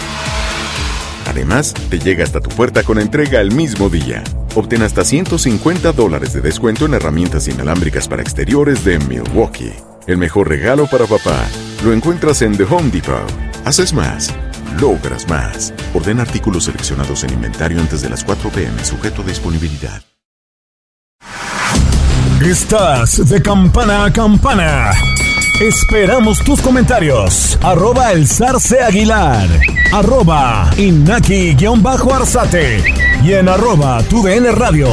[1.28, 4.24] Además, te llega hasta tu puerta con entrega el mismo día.
[4.54, 9.74] Obtén hasta 150 dólares de descuento en herramientas inalámbricas para exteriores de Milwaukee.
[10.06, 11.48] El mejor regalo para papá
[11.84, 13.43] lo encuentras en The Home Depot.
[13.66, 14.34] Haces más,
[14.80, 15.74] logras más.
[15.94, 20.02] Orden artículos seleccionados en inventario antes de las 4 pm, sujeto a disponibilidad.
[22.42, 24.92] Estás de campana a campana.
[25.62, 27.58] Esperamos tus comentarios.
[27.62, 29.48] Arroba el zarce aguilar.
[29.94, 32.84] Arroba inaki-arzate.
[33.24, 34.90] Y en arroba tu radio.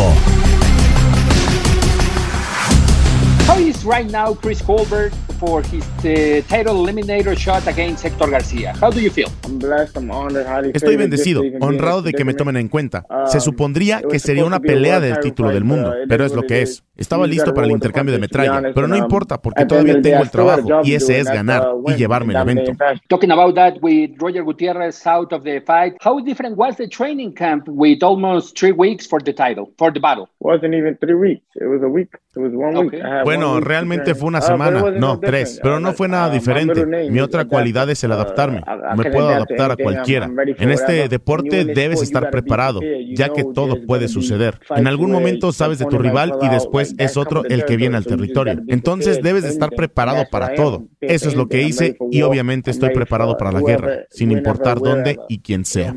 [3.48, 5.12] How is right now Chris Colbert?
[5.40, 8.74] for his uh, title eliminator shot against Héctor García.
[8.80, 9.28] How do you feel?
[10.74, 13.06] Estoy bendecido, honrado de que me tomen en cuenta.
[13.26, 16.84] Se supondría que sería una pelea del título del mundo, pero es lo que es.
[16.96, 20.82] Estaba listo para el intercambio de metralla, pero no importa porque todavía tengo el trabajo
[20.84, 22.72] y ese es ganar y llevarme el evento.
[23.08, 27.32] Talking about that with Roger Gutierrez out of the fight, how different was the training
[27.32, 30.28] camp with almost three weeks for the title, for the battle?
[30.40, 31.44] Wasn't even three weeks.
[31.54, 32.10] It was a week.
[32.36, 33.02] It was one week.
[33.24, 34.82] Bueno, realmente fue una semana.
[34.92, 35.18] No,
[35.62, 36.86] pero no fue nada diferente.
[36.86, 38.62] Mi otra cualidad es el adaptarme.
[38.96, 40.30] Me puedo adaptar a cualquiera.
[40.58, 42.80] En este deporte debes estar preparado,
[43.14, 44.60] ya que todo puede suceder.
[44.70, 48.06] En algún momento sabes de tu rival y después es otro el que viene al
[48.06, 48.60] territorio.
[48.68, 50.84] Entonces debes estar preparado para todo.
[51.00, 55.18] Eso es lo que hice y obviamente estoy preparado para la guerra, sin importar dónde
[55.28, 55.94] y quién sea.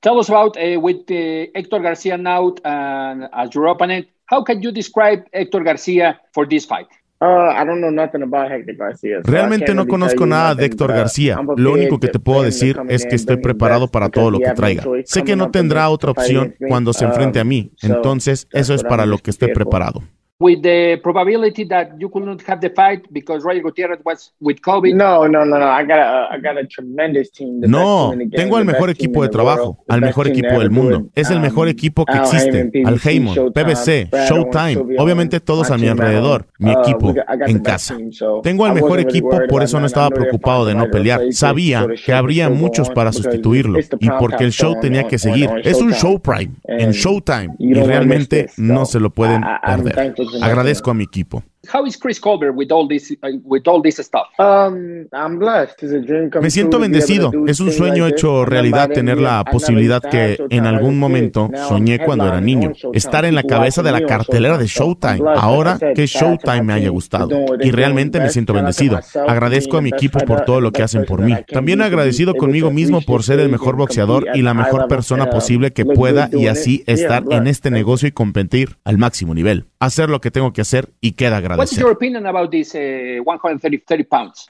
[0.00, 4.06] Tell us about eh, eh, uh, with uh, Hector Garcia now and as your opponent.
[4.26, 6.86] How can you describe Hector Garcia for this fight?
[7.18, 10.66] Uh, I don't know nothing about Hector Garcia, so Realmente no really conozco nada de
[10.66, 11.38] Héctor García.
[11.56, 14.84] Lo único que te puedo decir es que estoy preparado para todo lo que traiga.
[15.04, 19.06] Sé que no tendrá otra opción cuando se enfrente a mí, entonces eso es para
[19.06, 20.02] lo que estoy preparado
[20.38, 24.60] with the probability that you could not have the fight because Roger Gutierrez was with
[24.60, 24.94] COVID.
[24.94, 25.66] No, no, no, no.
[25.66, 27.60] I got a, I got a tremendous team.
[27.60, 31.08] No, tengo al mejor equipo de trabajo, al mejor equipo del mundo.
[31.14, 32.70] Es el mejor equipo que existe.
[32.84, 37.14] Al Heymon, PBC, Showtime, obviamente todos a mi alrededor, mi equipo,
[37.46, 37.96] en casa.
[38.42, 41.20] Tengo al mejor equipo, por eso no estaba preocupado de no pelear.
[41.32, 45.50] Sabía que habría muchos para sustituirlo y porque el show tenía que seguir.
[45.64, 50.14] Es un show prime, en Showtime, y realmente no se lo pueden perder.
[50.40, 53.96] Agradezco a mi equipo how is Chris Colbert with all this uh, with all this
[53.96, 54.28] stuff?
[54.38, 55.82] Um, I'm blessed.
[55.82, 57.32] It's a dream come Me siento bendecido.
[57.46, 62.40] Es un sueño hecho realidad tener la posibilidad que en algún momento soñé cuando era
[62.40, 65.22] niño, estar en la cabeza de la cartelera de Showtime.
[65.36, 69.00] Ahora que Showtime me haya gustado y realmente me siento bendecido.
[69.26, 71.34] Agradezco a mi equipo por todo lo que hacen por mí.
[71.48, 75.84] También agradecido conmigo mismo por ser el mejor boxeador y la mejor persona posible que
[75.84, 79.66] pueda y así estar en este negocio y competir al máximo nivel.
[79.78, 81.55] Hacer lo que tengo que hacer y queda agradecido.
[81.56, 84.46] What's your opinion about these uh, 130 pounds?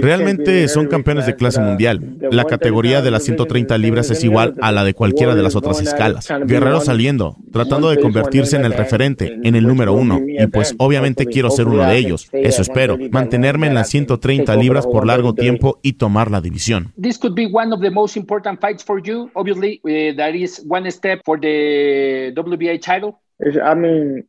[0.00, 2.18] Realmente son campeones de clase mundial.
[2.30, 5.80] La categoría de las 130 libras es igual a la de cualquiera de las otras
[5.80, 6.28] escalas.
[6.46, 10.20] Guerrero saliendo, tratando de convertirse en el referente, en el número uno.
[10.26, 12.28] Y pues obviamente quiero ser uno de ellos.
[12.32, 12.96] Eso espero.
[13.10, 16.92] Mantenerme en las 130 libras por largo tiempo y tomar la división.
[17.00, 19.30] This could be one of the most important fights for you.
[19.34, 23.18] Obviously, eh, that is one step for the WBA title.
[23.40, 24.24] I mean,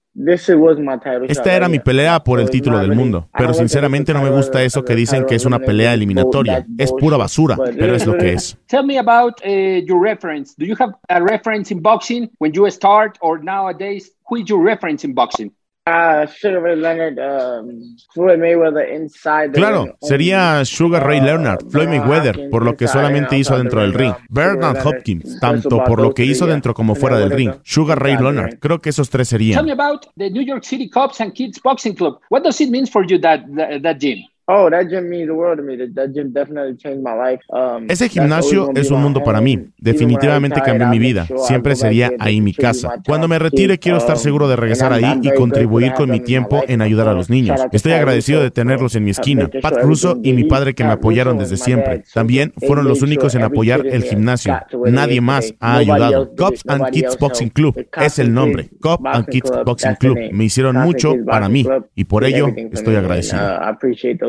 [1.27, 4.83] esta era mi pelea por el título del mundo, pero sinceramente no me gusta eso
[4.83, 6.65] que dicen que es una pelea eliminatoria.
[6.77, 8.57] Es pura basura, pero es lo que es.
[8.67, 10.53] Tell me about eh, your reference.
[10.57, 14.11] Do you have a reference in boxing when you start or nowadays?
[14.29, 15.51] Who is your reference in boxing?
[15.85, 19.95] Leonard, um, Floyd Mayweather inside the claro, ring.
[20.01, 23.93] sería Sugar Ray Leonard, uh, Floyd Mayweather, Hopkins, por lo que solamente hizo dentro del
[23.93, 24.13] ring.
[24.29, 27.53] Bernard Hopkins, tanto por lo que hizo dentro como fuera del ring.
[27.63, 29.57] Sugar Ray Leonard, creo que esos tres serían.
[29.57, 32.19] Tell me about the New York City Cops and Kids Boxing Club.
[32.29, 34.19] What does it mean for you that that, that gym?
[34.45, 35.77] Oh, that gym means the world to me.
[35.77, 37.41] That gym definitely changed my life.
[37.49, 39.69] Um, Ese gimnasio es un mundo para mí.
[39.77, 41.25] Definitivamente cambió mi vida.
[41.47, 43.01] Siempre sería ahí mi casa.
[43.07, 46.81] Cuando me retire, quiero estar seguro de regresar ahí y contribuir con mi tiempo en
[46.81, 47.61] ayudar a los niños.
[47.71, 49.49] Estoy agradecido de tenerlos en mi esquina.
[49.61, 52.03] Pat Russo y mi padre que me apoyaron desde siempre.
[52.13, 54.59] También fueron los únicos en apoyar el gimnasio.
[54.85, 56.35] Nadie más ha ayudado.
[56.35, 58.69] Cops and Kids Boxing Club es el nombre.
[58.81, 60.17] Cops and Kids Boxing Club.
[60.33, 63.39] Me hicieron mucho para mí y por ello estoy agradecido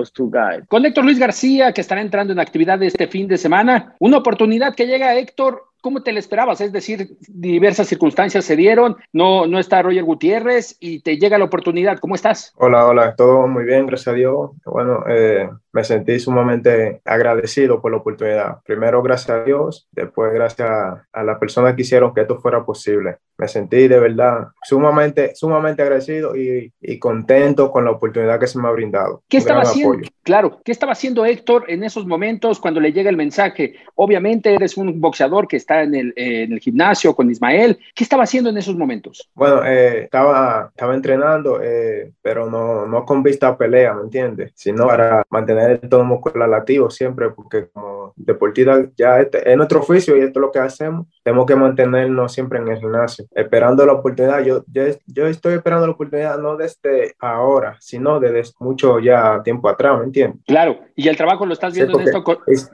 [0.04, 0.30] those two.
[0.68, 3.94] Con Héctor Luis García, que estará entrando en actividad este fin de semana.
[3.98, 6.62] Una oportunidad que llega Héctor ¿Cómo te lo esperabas?
[6.62, 11.44] Es decir, diversas circunstancias se dieron, no, no está Roger Gutiérrez y te llega la
[11.44, 11.98] oportunidad.
[11.98, 12.54] ¿Cómo estás?
[12.56, 14.52] Hola, hola, todo muy bien, gracias a Dios.
[14.64, 18.58] Bueno, eh, me sentí sumamente agradecido por la oportunidad.
[18.64, 22.64] Primero gracias a Dios, después gracias a, a las personas que hicieron que esto fuera
[22.64, 23.16] posible.
[23.37, 28.60] Me sentí de verdad sumamente, sumamente agradecido y, y contento con la oportunidad que se
[28.60, 29.24] me ha brindado.
[29.28, 29.98] ¿Qué estaba haciendo?
[30.22, 33.74] Claro, ¿qué estaba haciendo Héctor en esos momentos cuando le llega el mensaje?
[33.96, 37.78] Obviamente eres un boxeador que está en el, eh, en el gimnasio con Ismael.
[37.94, 39.28] ¿Qué estaba haciendo en esos momentos?
[39.34, 44.52] Bueno, eh, estaba, estaba entrenando, eh, pero no, no con vista a pelea, ¿me entiendes?
[44.54, 49.56] Sino para mantener el tono muscular lativo siempre, porque como pero deportiva ya este, es
[49.56, 51.06] nuestro oficio y esto es lo que hacemos.
[51.22, 54.44] Tenemos que mantenernos siempre en el gimnasio, esperando la oportunidad.
[54.44, 59.68] Yo, yo, yo estoy esperando la oportunidad no desde ahora, sino desde mucho ya tiempo
[59.68, 60.42] atrás, ¿me entiendes?
[60.46, 62.22] Claro, y el trabajo lo estás viendo en esto.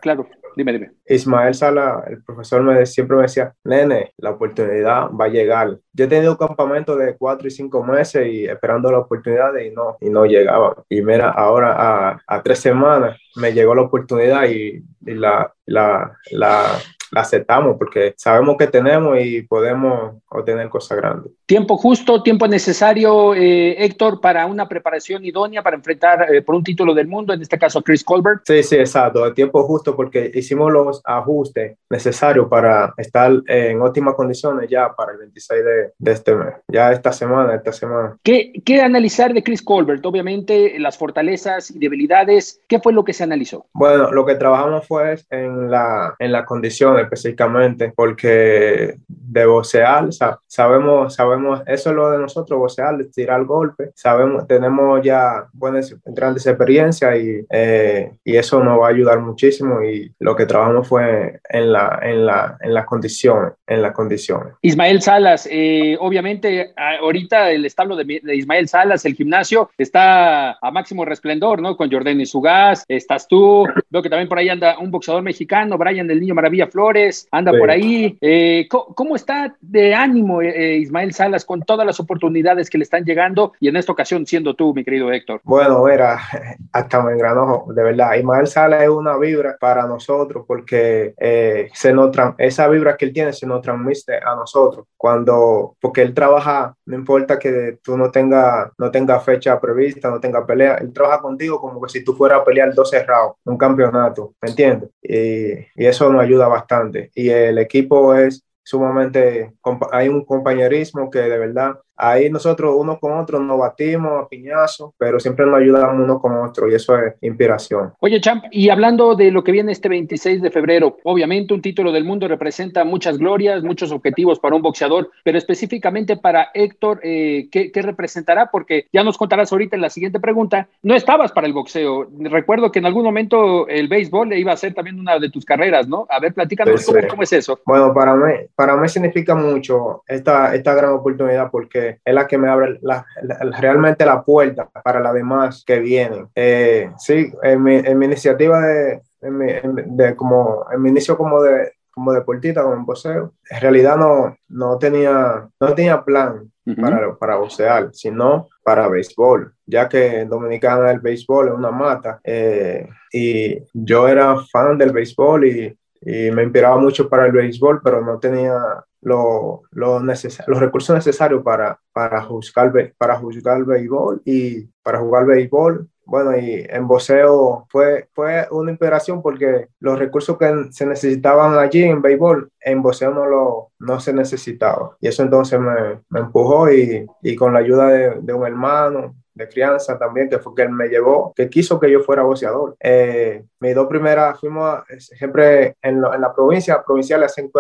[0.00, 0.92] claro, dime, dime.
[1.06, 5.78] Ismael Sala, el profesor, me, siempre me decía, nene, la oportunidad va a llegar.
[5.92, 9.70] Yo he tenido un campamento de cuatro y cinco meses y esperando la oportunidad y
[9.70, 10.82] no, y no llegaba.
[10.88, 16.16] Y mira, ahora a, a tres semanas me llegó la oportunidad y, y la, la,
[16.30, 16.78] la,
[17.10, 21.32] la aceptamos porque sabemos que tenemos y podemos obtener cosas grandes.
[21.46, 26.62] Tiempo justo, tiempo necesario, eh, Héctor, para una preparación idónea para enfrentar eh, por un
[26.62, 28.42] título del mundo, en este caso a Chris Colbert.
[28.44, 29.26] Sí, sí, exacto.
[29.26, 35.12] El tiempo justo porque hicimos los ajustes necesarios para estar en óptimas condiciones ya para
[35.12, 38.16] el 26 de, de este mes, ya esta semana, esta semana.
[38.22, 40.04] ¿Qué, ¿Qué analizar de Chris Colbert?
[40.06, 42.60] Obviamente las fortalezas y debilidades.
[42.68, 43.66] ¿Qué fue lo que se analizó?
[43.72, 50.08] Bueno, lo que trabajamos fue en la, en la condición específicamente, porque de bocear,
[50.46, 56.46] sabemos, sabemos, eso es lo de nosotros, bocear, tirar golpe, sabemos, tenemos ya buenas, grandes
[56.46, 61.40] experiencias y, eh, y eso nos va a ayudar muchísimo y lo que trabajamos fue
[61.48, 64.54] en, la, en, la, en las condiciones, en las condiciones.
[64.62, 70.70] Ismael Salas, eh, obviamente ahorita el establo de, de, Ismael Salas, el gimnasio, está a
[70.70, 71.76] máximo resplendor, ¿no?
[71.76, 75.39] Con Jordan y Sugas, estás tú, veo que también por ahí anda un boxeador mexicano,
[75.46, 77.58] Brian el Niño Maravilla Flores, anda sí.
[77.58, 78.18] por ahí.
[78.20, 82.84] Eh, ¿cómo, ¿cómo, está de ánimo eh, Ismael Salas con todas las oportunidades que le
[82.84, 85.40] están llegando y en esta ocasión siendo tú, mi querido Héctor?
[85.44, 86.18] Bueno, era
[86.72, 88.14] hasta me engranojo, de verdad.
[88.14, 93.12] Ismael Salas es una vibra para nosotros porque eh, se nos esa vibra que él
[93.12, 98.10] tiene se nos transmite a nosotros cuando, porque él trabaja, no importa que tú no
[98.10, 102.14] tengas no tenga fecha prevista, no tenga pelea, él trabaja contigo como que si tú
[102.14, 104.90] fueras a pelear 12 rounds, un campeonato, ¿me entiendes?
[105.02, 105.29] Y,
[105.76, 107.10] y eso nos ayuda bastante.
[107.14, 109.52] Y el equipo es sumamente,
[109.92, 114.92] hay un compañerismo que de verdad ahí nosotros uno con otro nos batimos a piñazos,
[114.96, 117.92] pero siempre nos ayudamos uno con otro y eso es inspiración.
[118.00, 121.92] Oye, Champ, y hablando de lo que viene este 26 de febrero, obviamente un título
[121.92, 127.48] del mundo representa muchas glorias, muchos objetivos para un boxeador, pero específicamente para Héctor, eh,
[127.52, 128.50] ¿qué, ¿qué, representará?
[128.50, 132.72] Porque ya nos contarás ahorita en la siguiente pregunta, no estabas para el boxeo, recuerdo
[132.72, 136.06] que en algún momento el béisbol iba a ser también una de tus carreras, ¿no?
[136.08, 137.60] A ver, platícanos sí, cómo, cómo, es eso.
[137.66, 142.38] Bueno, para mí, para mí significa mucho esta, esta gran oportunidad porque es la que
[142.38, 146.28] me abre la, la, realmente la puerta para las demás que vienen.
[146.34, 150.90] Eh, sí, en mi, en mi iniciativa de, en mi, en, de, como, en mi
[150.90, 156.02] inicio como de como deportista, como en boxeo, en realidad no, no, tenía, no tenía
[156.02, 156.80] plan uh -huh.
[156.80, 162.20] para, para boxear, sino para béisbol, ya que en Dominicana el béisbol es una mata
[162.24, 167.80] eh, y yo era fan del béisbol y, y me inspiraba mucho para el béisbol,
[167.82, 168.54] pero no tenía
[169.02, 173.20] lo, los recursos necesarios para, para, juzgar, para
[173.64, 175.88] béisbol y para jugar béisbol.
[176.04, 181.84] Bueno, y en boxeo fue, fue una inspiración porque los recursos que se necesitaban allí
[181.84, 184.96] en béisbol, en boxeo no, lo, no se necesitaba.
[185.00, 189.14] Y eso entonces me, me empujó y, y, con la ayuda de, de un hermano,
[189.34, 192.76] de crianza también, que fue que él me llevó, que quiso que yo fuera boxeador.
[192.80, 197.50] Eh, mis dos primeras, fuimos a, siempre en, en, la provincia, provinciales hacen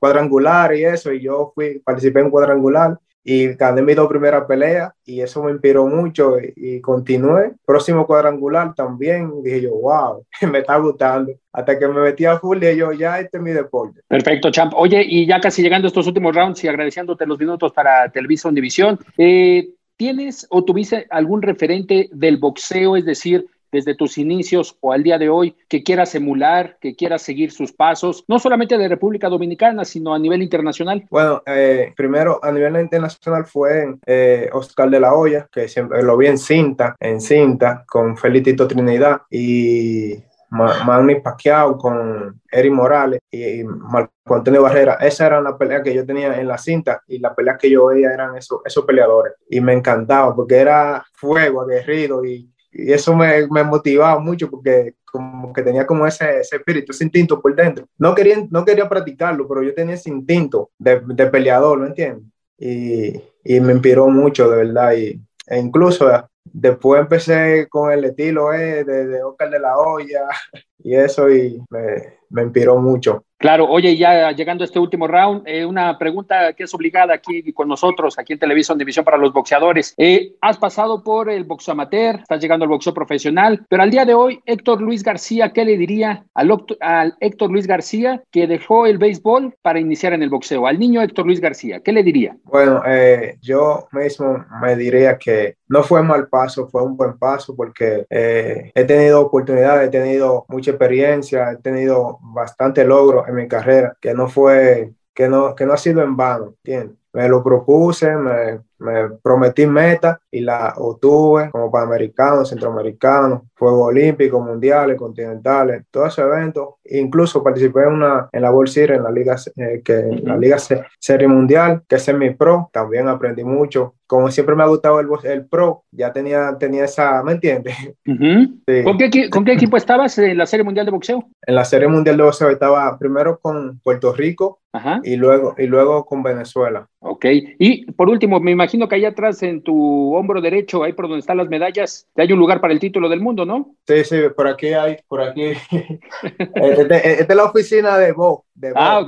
[0.00, 4.92] cuadrangular y eso, y yo fui, participé en cuadrangular y gané mis dos primeras peleas
[5.06, 7.52] y eso me inspiró mucho y, y, continué.
[7.64, 11.32] Próximo cuadrangular también, dije yo, wow, me está gustando.
[11.50, 14.02] Hasta que me metí a full y yo, ya este es mi deporte.
[14.06, 14.74] Perfecto, Champ.
[14.76, 18.48] Oye, y ya casi llegando a estos últimos rounds y agradeciéndote los minutos para Televisa
[18.48, 24.92] Univisión, eh, ¿Tienes o tuviste algún referente del boxeo, es decir, desde tus inicios o
[24.92, 28.88] al día de hoy, que quieras emular, que quieras seguir sus pasos, no solamente de
[28.88, 31.04] República Dominicana, sino a nivel internacional?
[31.10, 36.16] Bueno, eh, primero a nivel internacional fue eh, Oscar de la Hoya, que siempre lo
[36.16, 40.14] vi en cinta, en cinta, con Felicito Trinidad y
[40.54, 44.94] Manny Pacquiao con Eric Morales y Marco Antonio Barrera.
[45.00, 47.86] Esa era la pelea que yo tenía en la cinta y las peleas que yo
[47.86, 49.34] veía eran esos, esos peleadores.
[49.48, 54.94] Y me encantaba porque era fuego, aguerrido y, y eso me, me, motivaba mucho porque
[55.04, 57.86] como que tenía como ese, ese, espíritu, ese instinto por dentro.
[57.98, 62.24] No quería, no quería practicarlo, pero yo tenía ese instinto de, de peleador, ¿me entiendes?
[62.58, 64.92] Y, y, me inspiró mucho, de verdad.
[64.94, 66.10] Y, e incluso
[66.44, 70.28] Después empecé con el estilo eh, de, de Oscar de la Hoya
[70.78, 73.24] y eso y me, me inspiró mucho.
[73.44, 77.52] Claro, oye, ya llegando a este último round, eh, una pregunta que es obligada aquí
[77.52, 79.92] con nosotros, aquí en Televisión División para los Boxeadores.
[79.98, 84.06] Eh, has pasado por el boxeo amateur, estás llegando al boxeo profesional, pero al día
[84.06, 88.86] de hoy, Héctor Luis García, ¿qué le diría al, al Héctor Luis García que dejó
[88.86, 90.66] el béisbol para iniciar en el boxeo?
[90.66, 92.36] Al niño Héctor Luis García, ¿qué le diría?
[92.44, 97.54] Bueno, eh, yo mismo me diría que no fue mal paso, fue un buen paso
[97.54, 103.96] porque he tenido oportunidades, he tenido mucha experiencia, he tenido bastante logro en mi carrera,
[104.00, 106.96] que no fue, que no, que no ha sido en vano, ¿entiendes?
[107.12, 114.44] Me lo propuse, me, me prometí meta y la obtuve como panamericanos, centroamericanos, Juegos Olímpicos,
[114.44, 116.74] Mundiales, Continentales, todos esos eventos.
[116.84, 120.58] Incluso participé en, una, en la World Series, en la Liga, eh, que, la Liga
[120.98, 122.68] Serie Mundial, que es semi-pro.
[122.72, 123.94] También aprendí mucho.
[124.06, 127.74] Como siempre me ha gustado el, el pro, ya tenía, tenía esa, ¿me entiendes?
[128.04, 131.24] ¿Con, qué, ¿Con qué equipo estabas en la Serie Mundial de Boxeo?
[131.46, 134.60] En la Serie Mundial de Boxeo estaba primero con Puerto Rico
[135.04, 136.86] Y, luego, y luego con Venezuela.
[137.00, 137.24] Ok.
[137.58, 141.20] Y por último, me imagino que allá atrás en tu hombro derecho, ahí por donde
[141.20, 143.76] están las medallas, hay un lugar para el título del mundo, ¿no?
[143.86, 145.52] Sí, sí, por aquí hay, por aquí.
[146.54, 149.04] Esta es la oficina de Bob, de ah,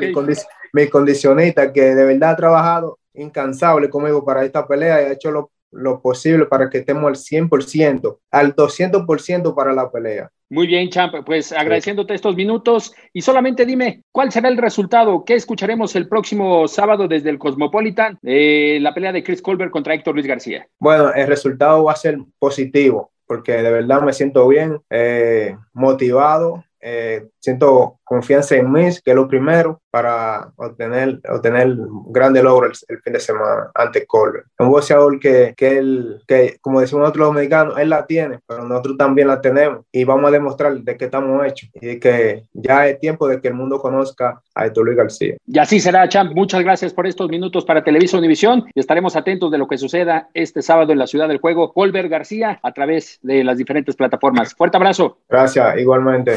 [0.73, 5.31] mi, condicionista, que de verdad ha trabajado incansable conmigo para esta pelea y ha hecho
[5.31, 10.31] lo, lo posible para que estemos al 100%, al 200% para la pelea.
[10.49, 15.25] Muy bien, Champ, pues agradeciéndote estos minutos y solamente dime, ¿cuál será el resultado?
[15.25, 18.19] ¿Qué escucharemos el próximo sábado desde el Cosmopolitan?
[18.23, 20.69] Eh, la pelea de Chris Colbert contra Héctor Luis García.
[20.79, 26.65] Bueno, el resultado va a ser positivo porque de verdad me siento bien, eh, motivado,
[26.81, 31.75] eh, siento confianza en mí, que es lo primero, para obtener, obtener
[32.09, 34.47] grande logro el, fin de semana ante Colbert.
[34.59, 38.65] Un boxeador que, que, él, que, como decimos nosotros los mexicanos, él la tiene, pero
[38.65, 42.87] nosotros también la tenemos y vamos a demostrar de qué estamos hechos y que ya
[42.87, 45.37] es tiempo de que el mundo conozca a Héctor Luis García.
[45.47, 46.35] Y así será, Champ.
[46.35, 50.29] Muchas gracias por estos minutos para Televisa Univisión y estaremos atentos de lo que suceda
[50.35, 51.73] este sábado en la ciudad del juego.
[51.73, 54.55] Colbert García a través de las diferentes plataformas.
[54.55, 55.21] Fuerte abrazo.
[55.27, 56.37] Gracias, igualmente.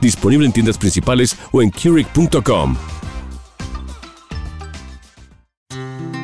[0.00, 2.76] Disponible en tiendas principales o en Keurig.com.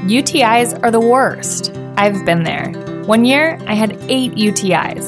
[0.09, 1.73] UTIs are the worst.
[1.97, 2.71] I've been there.
[3.07, 5.05] One year, I had eight UTIs.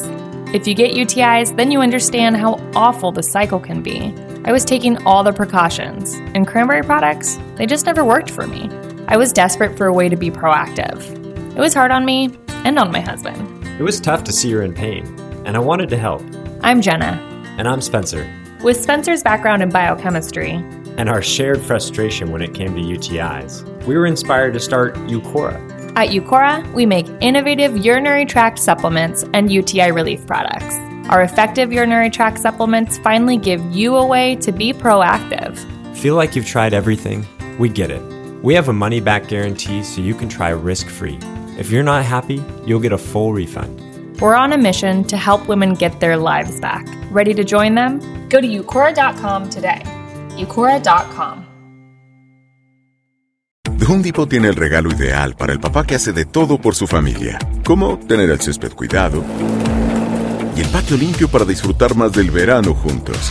[0.53, 4.13] If you get UTIs, then you understand how awful the cycle can be.
[4.45, 8.69] I was taking all the precautions, and cranberry products, they just never worked for me.
[9.09, 11.01] I was desperate for a way to be proactive.
[11.55, 12.31] It was hard on me
[12.65, 13.39] and on my husband.
[13.79, 15.07] It was tough to see her in pain,
[15.45, 16.23] and I wanted to help.
[16.63, 17.25] I'm Jenna.
[17.59, 18.38] And I'm Spencer.
[18.63, 20.51] With Spencer's background in biochemistry
[20.97, 25.57] and our shared frustration when it came to UTIs, we were inspired to start Eucora.
[25.97, 30.75] At Eucora, we make innovative urinary tract supplements and UTI relief products.
[31.09, 35.57] Our effective urinary tract supplements finally give you a way to be proactive.
[35.97, 37.25] Feel like you've tried everything?
[37.61, 38.03] We get it.
[38.43, 41.19] We have a money back guarantee so you can try risk free.
[41.57, 43.81] If you're not happy, you'll get a full refund.
[44.21, 46.85] We're on a mission to help women get their lives back.
[47.13, 48.01] Ready to join them?
[48.29, 49.83] Go to Eucora.com today.
[50.37, 51.47] Eucora.com.
[53.79, 56.75] The Home Depot tiene el regalo ideal para el papá que hace de todo por
[56.75, 59.23] su familia, como tener el césped cuidado
[60.57, 63.31] y el patio limpio para disfrutar más del verano juntos.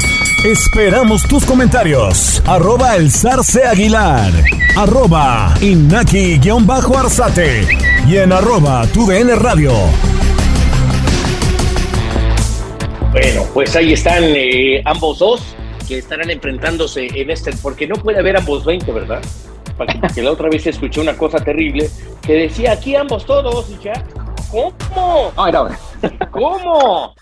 [0.43, 2.41] Esperamos tus comentarios.
[2.47, 4.31] Arroba el zarce aguilar.
[4.75, 7.67] Arroba inaki-arzate.
[8.07, 9.71] Y en arroba tu radio.
[13.11, 15.43] Bueno, pues ahí están eh, ambos dos
[15.87, 19.21] que estarán enfrentándose en este, porque no puede haber ambos 20, ¿verdad?
[19.77, 21.87] Porque la otra vez escuché una cosa terrible
[22.23, 23.93] que decía aquí ambos todos y ya,
[24.49, 24.73] ¿cómo?
[24.95, 25.77] No, ahora.
[26.31, 27.13] ¿Cómo?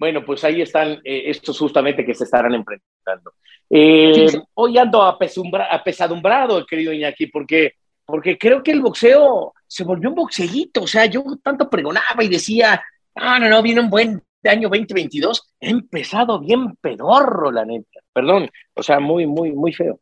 [0.00, 3.34] Bueno, pues ahí están eh, estos justamente que se estarán enfrentando.
[3.68, 7.74] Eh, hoy ando apesadumbrado, querido Iñaki, porque,
[8.06, 10.84] porque creo que el boxeo se volvió un boxeguito.
[10.84, 12.82] O sea, yo tanto pregonaba y decía,
[13.14, 15.52] ah, no, no, viene un buen año 2022.
[15.60, 18.00] He empezado bien pedorro, la neta.
[18.10, 20.00] Perdón, o sea, muy, muy, muy feo.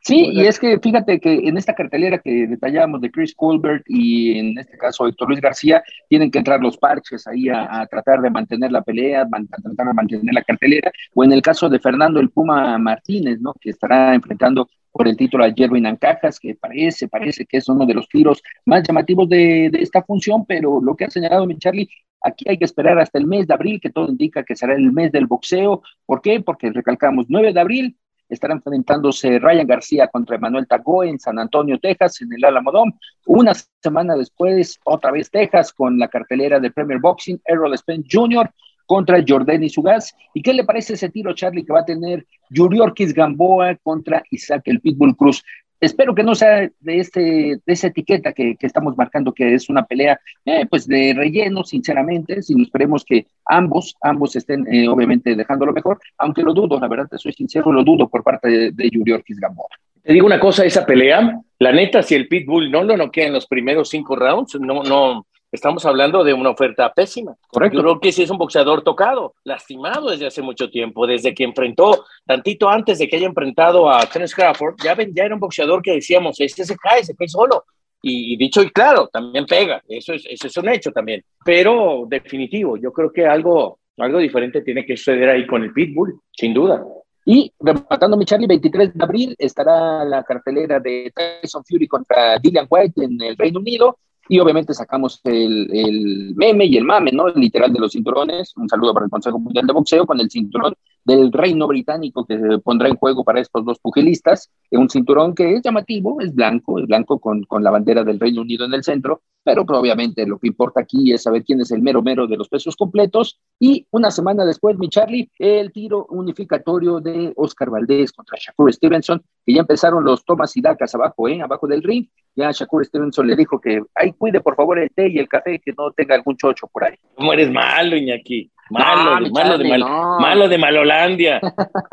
[0.00, 4.38] Sí, y es que fíjate que en esta cartelera que detallábamos de Chris Colbert y
[4.38, 8.30] en este caso Héctor Luis García, tienen que entrar los parches ahí a, tratar de
[8.30, 12.20] mantener la pelea, a tratar de mantener la cartelera, o en el caso de Fernando
[12.20, 13.52] el Puma Martínez, ¿no?
[13.60, 17.84] Que estará enfrentando por el título a Jerwin Ancajas, que parece, parece que es uno
[17.84, 21.58] de los tiros más llamativos de, de esta función, pero lo que ha señalado mi
[21.58, 21.88] Charlie,
[22.20, 24.92] Aquí hay que esperar hasta el mes de abril, que todo indica que será el
[24.92, 25.82] mes del boxeo.
[26.04, 26.40] ¿Por qué?
[26.40, 27.96] Porque recalcamos 9 de abril,
[28.28, 32.94] estará enfrentándose Ryan García contra Emanuel Tagó en San Antonio, Texas, en el Alamodón.
[33.26, 33.52] Una
[33.82, 38.50] semana después, otra vez Texas, con la cartelera de Premier Boxing, Errol Spence Jr.
[38.86, 40.14] contra Jordani Sugas.
[40.34, 44.62] ¿Y qué le parece ese tiro, Charlie, que va a tener Yuriorkis Gamboa contra Isaac
[44.66, 45.42] el Pitbull Cruz?
[45.80, 49.84] Espero que no sea de, este, de esa etiqueta que, estamos marcando, que es una
[49.84, 55.66] pelea eh, pues de relleno, sinceramente, si esperemos que ambos, ambos estén eh, obviamente dejando
[55.66, 58.72] lo mejor, aunque lo dudo, la verdad, te soy sincero, lo dudo por parte de,
[58.72, 59.68] de Yuri Ortiz Gamboa.
[60.02, 63.32] Te digo una cosa, esa pelea, la neta, si el Pitbull no lo noquea en
[63.32, 67.34] los primeros cinco rounds, no, no, Estamos hablando de una oferta pésima.
[67.48, 67.78] Correcto.
[67.78, 71.44] Yo creo que sí es un boxeador tocado, lastimado desde hace mucho tiempo, desde que
[71.44, 75.80] enfrentó, tantito antes de que haya enfrentado a Terence Crawford, ya, ya era un boxeador
[75.80, 77.64] que decíamos, este se cae, se cae solo.
[78.02, 81.24] Y, dicho y claro, también pega, eso es, eso es un hecho también.
[81.44, 86.20] Pero definitivo, yo creo que algo, algo diferente tiene que suceder ahí con el Pitbull,
[86.30, 86.84] sin duda.
[87.24, 92.66] Y rematando mi Charlie, 23 de abril estará la cartelera de Tyson Fury contra Dillian
[92.70, 93.98] White en el Reino Unido.
[94.28, 97.28] Y obviamente sacamos el, el, meme y el mame, ¿no?
[97.28, 98.54] El literal de los cinturones.
[98.56, 100.74] Un saludo para el Consejo Mundial de Boxeo con el cinturón
[101.08, 104.50] del reino británico que se pondrá en juego para estos dos pugilistas.
[104.70, 108.42] Un cinturón que es llamativo, es blanco, es blanco con, con la bandera del Reino
[108.42, 111.80] Unido en el centro, pero obviamente lo que importa aquí es saber quién es el
[111.80, 113.40] mero mero de los pesos completos.
[113.58, 119.22] Y una semana después, mi Charlie, el tiro unificatorio de Oscar Valdés contra Shakur Stevenson,
[119.46, 121.40] que ya empezaron los tomas y dacas abajo, ¿eh?
[121.40, 122.06] abajo del ring.
[122.36, 125.58] Ya Shakur Stevenson le dijo que, ay, cuide por favor el té y el café,
[125.58, 126.96] que no tenga algún chocho por ahí.
[127.14, 128.52] ¿Cómo eres malo, Iñaki?
[128.70, 131.40] Malo, malo, de malo de Malolandia.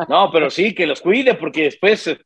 [0.09, 2.17] No, pero sí, que los cuide, porque después,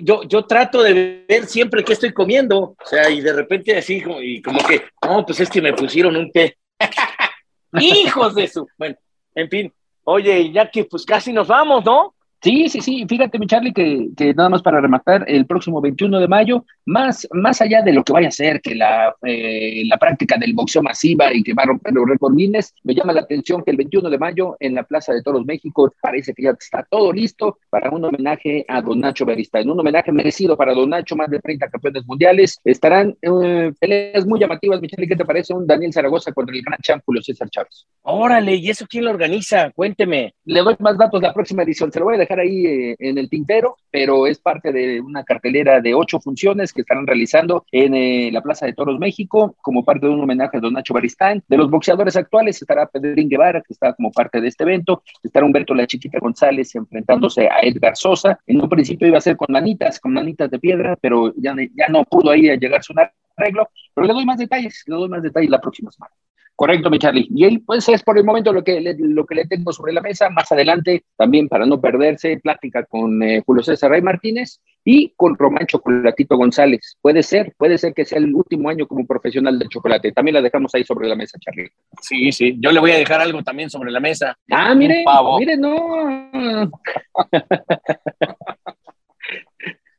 [0.00, 4.02] yo, yo trato de ver siempre qué estoy comiendo, o sea, y de repente así,
[4.02, 6.56] como, y como que, no, pues es que me pusieron un té.
[7.78, 8.66] Hijos de su.
[8.76, 8.96] Bueno,
[9.34, 9.72] en fin,
[10.04, 12.15] oye, ya que pues casi nos vamos, ¿no?
[12.42, 13.06] Sí, sí, sí.
[13.08, 17.26] Fíjate, mi Charlie, que, que, nada más para rematar, el próximo 21 de mayo, más,
[17.32, 20.82] más allá de lo que vaya a ser, que la, eh, la práctica del boxeo
[20.82, 22.36] masiva y que va a romper los récords
[22.84, 25.92] me llama la atención que el 21 de mayo en la Plaza de Toros México
[26.00, 30.12] parece que ya está todo listo para un homenaje a Don Nacho en un homenaje
[30.12, 32.60] merecido para Don Nacho, más de 30 campeones mundiales.
[32.64, 35.54] Estarán eh, peleas muy llamativas, mi Charlie, ¿qué te parece?
[35.54, 37.86] Un Daniel Zaragoza contra el gran champ Julio César Chávez.
[38.02, 39.70] Órale, ¿y eso quién lo organiza?
[39.72, 40.34] Cuénteme.
[40.44, 43.18] Le doy más datos la próxima edición, se lo voy a dejar ahí eh, en
[43.18, 47.94] el tintero, pero es parte de una cartelera de ocho funciones que estarán realizando en
[47.94, 51.42] eh, la Plaza de Toros México, como parte de un homenaje a Don Nacho Baristán.
[51.48, 55.46] De los boxeadores actuales estará Pedrín Guevara, que está como parte de este evento, estará
[55.46, 58.38] Humberto La Chiquita González enfrentándose a Edgar Sosa.
[58.46, 61.88] En un principio iba a ser con manitas, con manitas de piedra, pero ya, ya
[61.88, 62.92] no pudo ahí llegar su
[63.36, 66.12] arreglo, pero le doy más detalles, le doy más detalles la próxima semana.
[66.56, 67.28] Correcto, mi Charlie.
[67.34, 69.92] Y ahí, pues es por el momento lo que, le, lo que le tengo sobre
[69.92, 70.30] la mesa.
[70.30, 75.36] Más adelante, también para no perderse, plática con eh, Julio César Rey Martínez y con
[75.36, 76.96] Román Chocolatito González.
[77.02, 80.12] Puede ser, puede ser que sea el último año como profesional del chocolate.
[80.12, 81.68] También la dejamos ahí sobre la mesa, Charlie.
[82.00, 82.56] Sí, sí.
[82.58, 84.34] Yo le voy a dejar algo también sobre la mesa.
[84.50, 85.04] Ah, mire,
[85.38, 86.30] mire, no.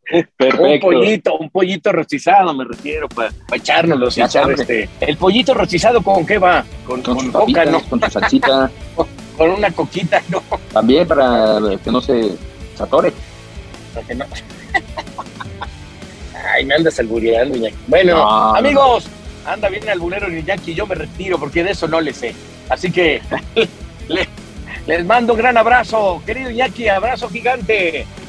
[0.09, 4.61] Un pollito, un pollito rostizado, me refiero, para echarnos echárnoslo.
[4.61, 4.89] este.
[5.01, 6.63] ¿El pollito rostizado con qué va?
[6.85, 7.81] Con, con, coca, ¿no?
[7.81, 8.71] Con tu salsita.
[9.37, 10.41] con una coquita, ¿no?
[10.71, 12.31] También para que no se
[12.75, 13.11] satore.
[13.93, 14.25] Para que no.
[16.53, 19.07] Ay, me andas albureando, Bueno, amigos,
[19.45, 22.33] anda bien el albunero Iñaki, yo me retiro porque de eso no le sé.
[22.69, 23.21] Así que
[24.87, 28.05] Les mando un gran abrazo, querido Iñaki, abrazo gigante.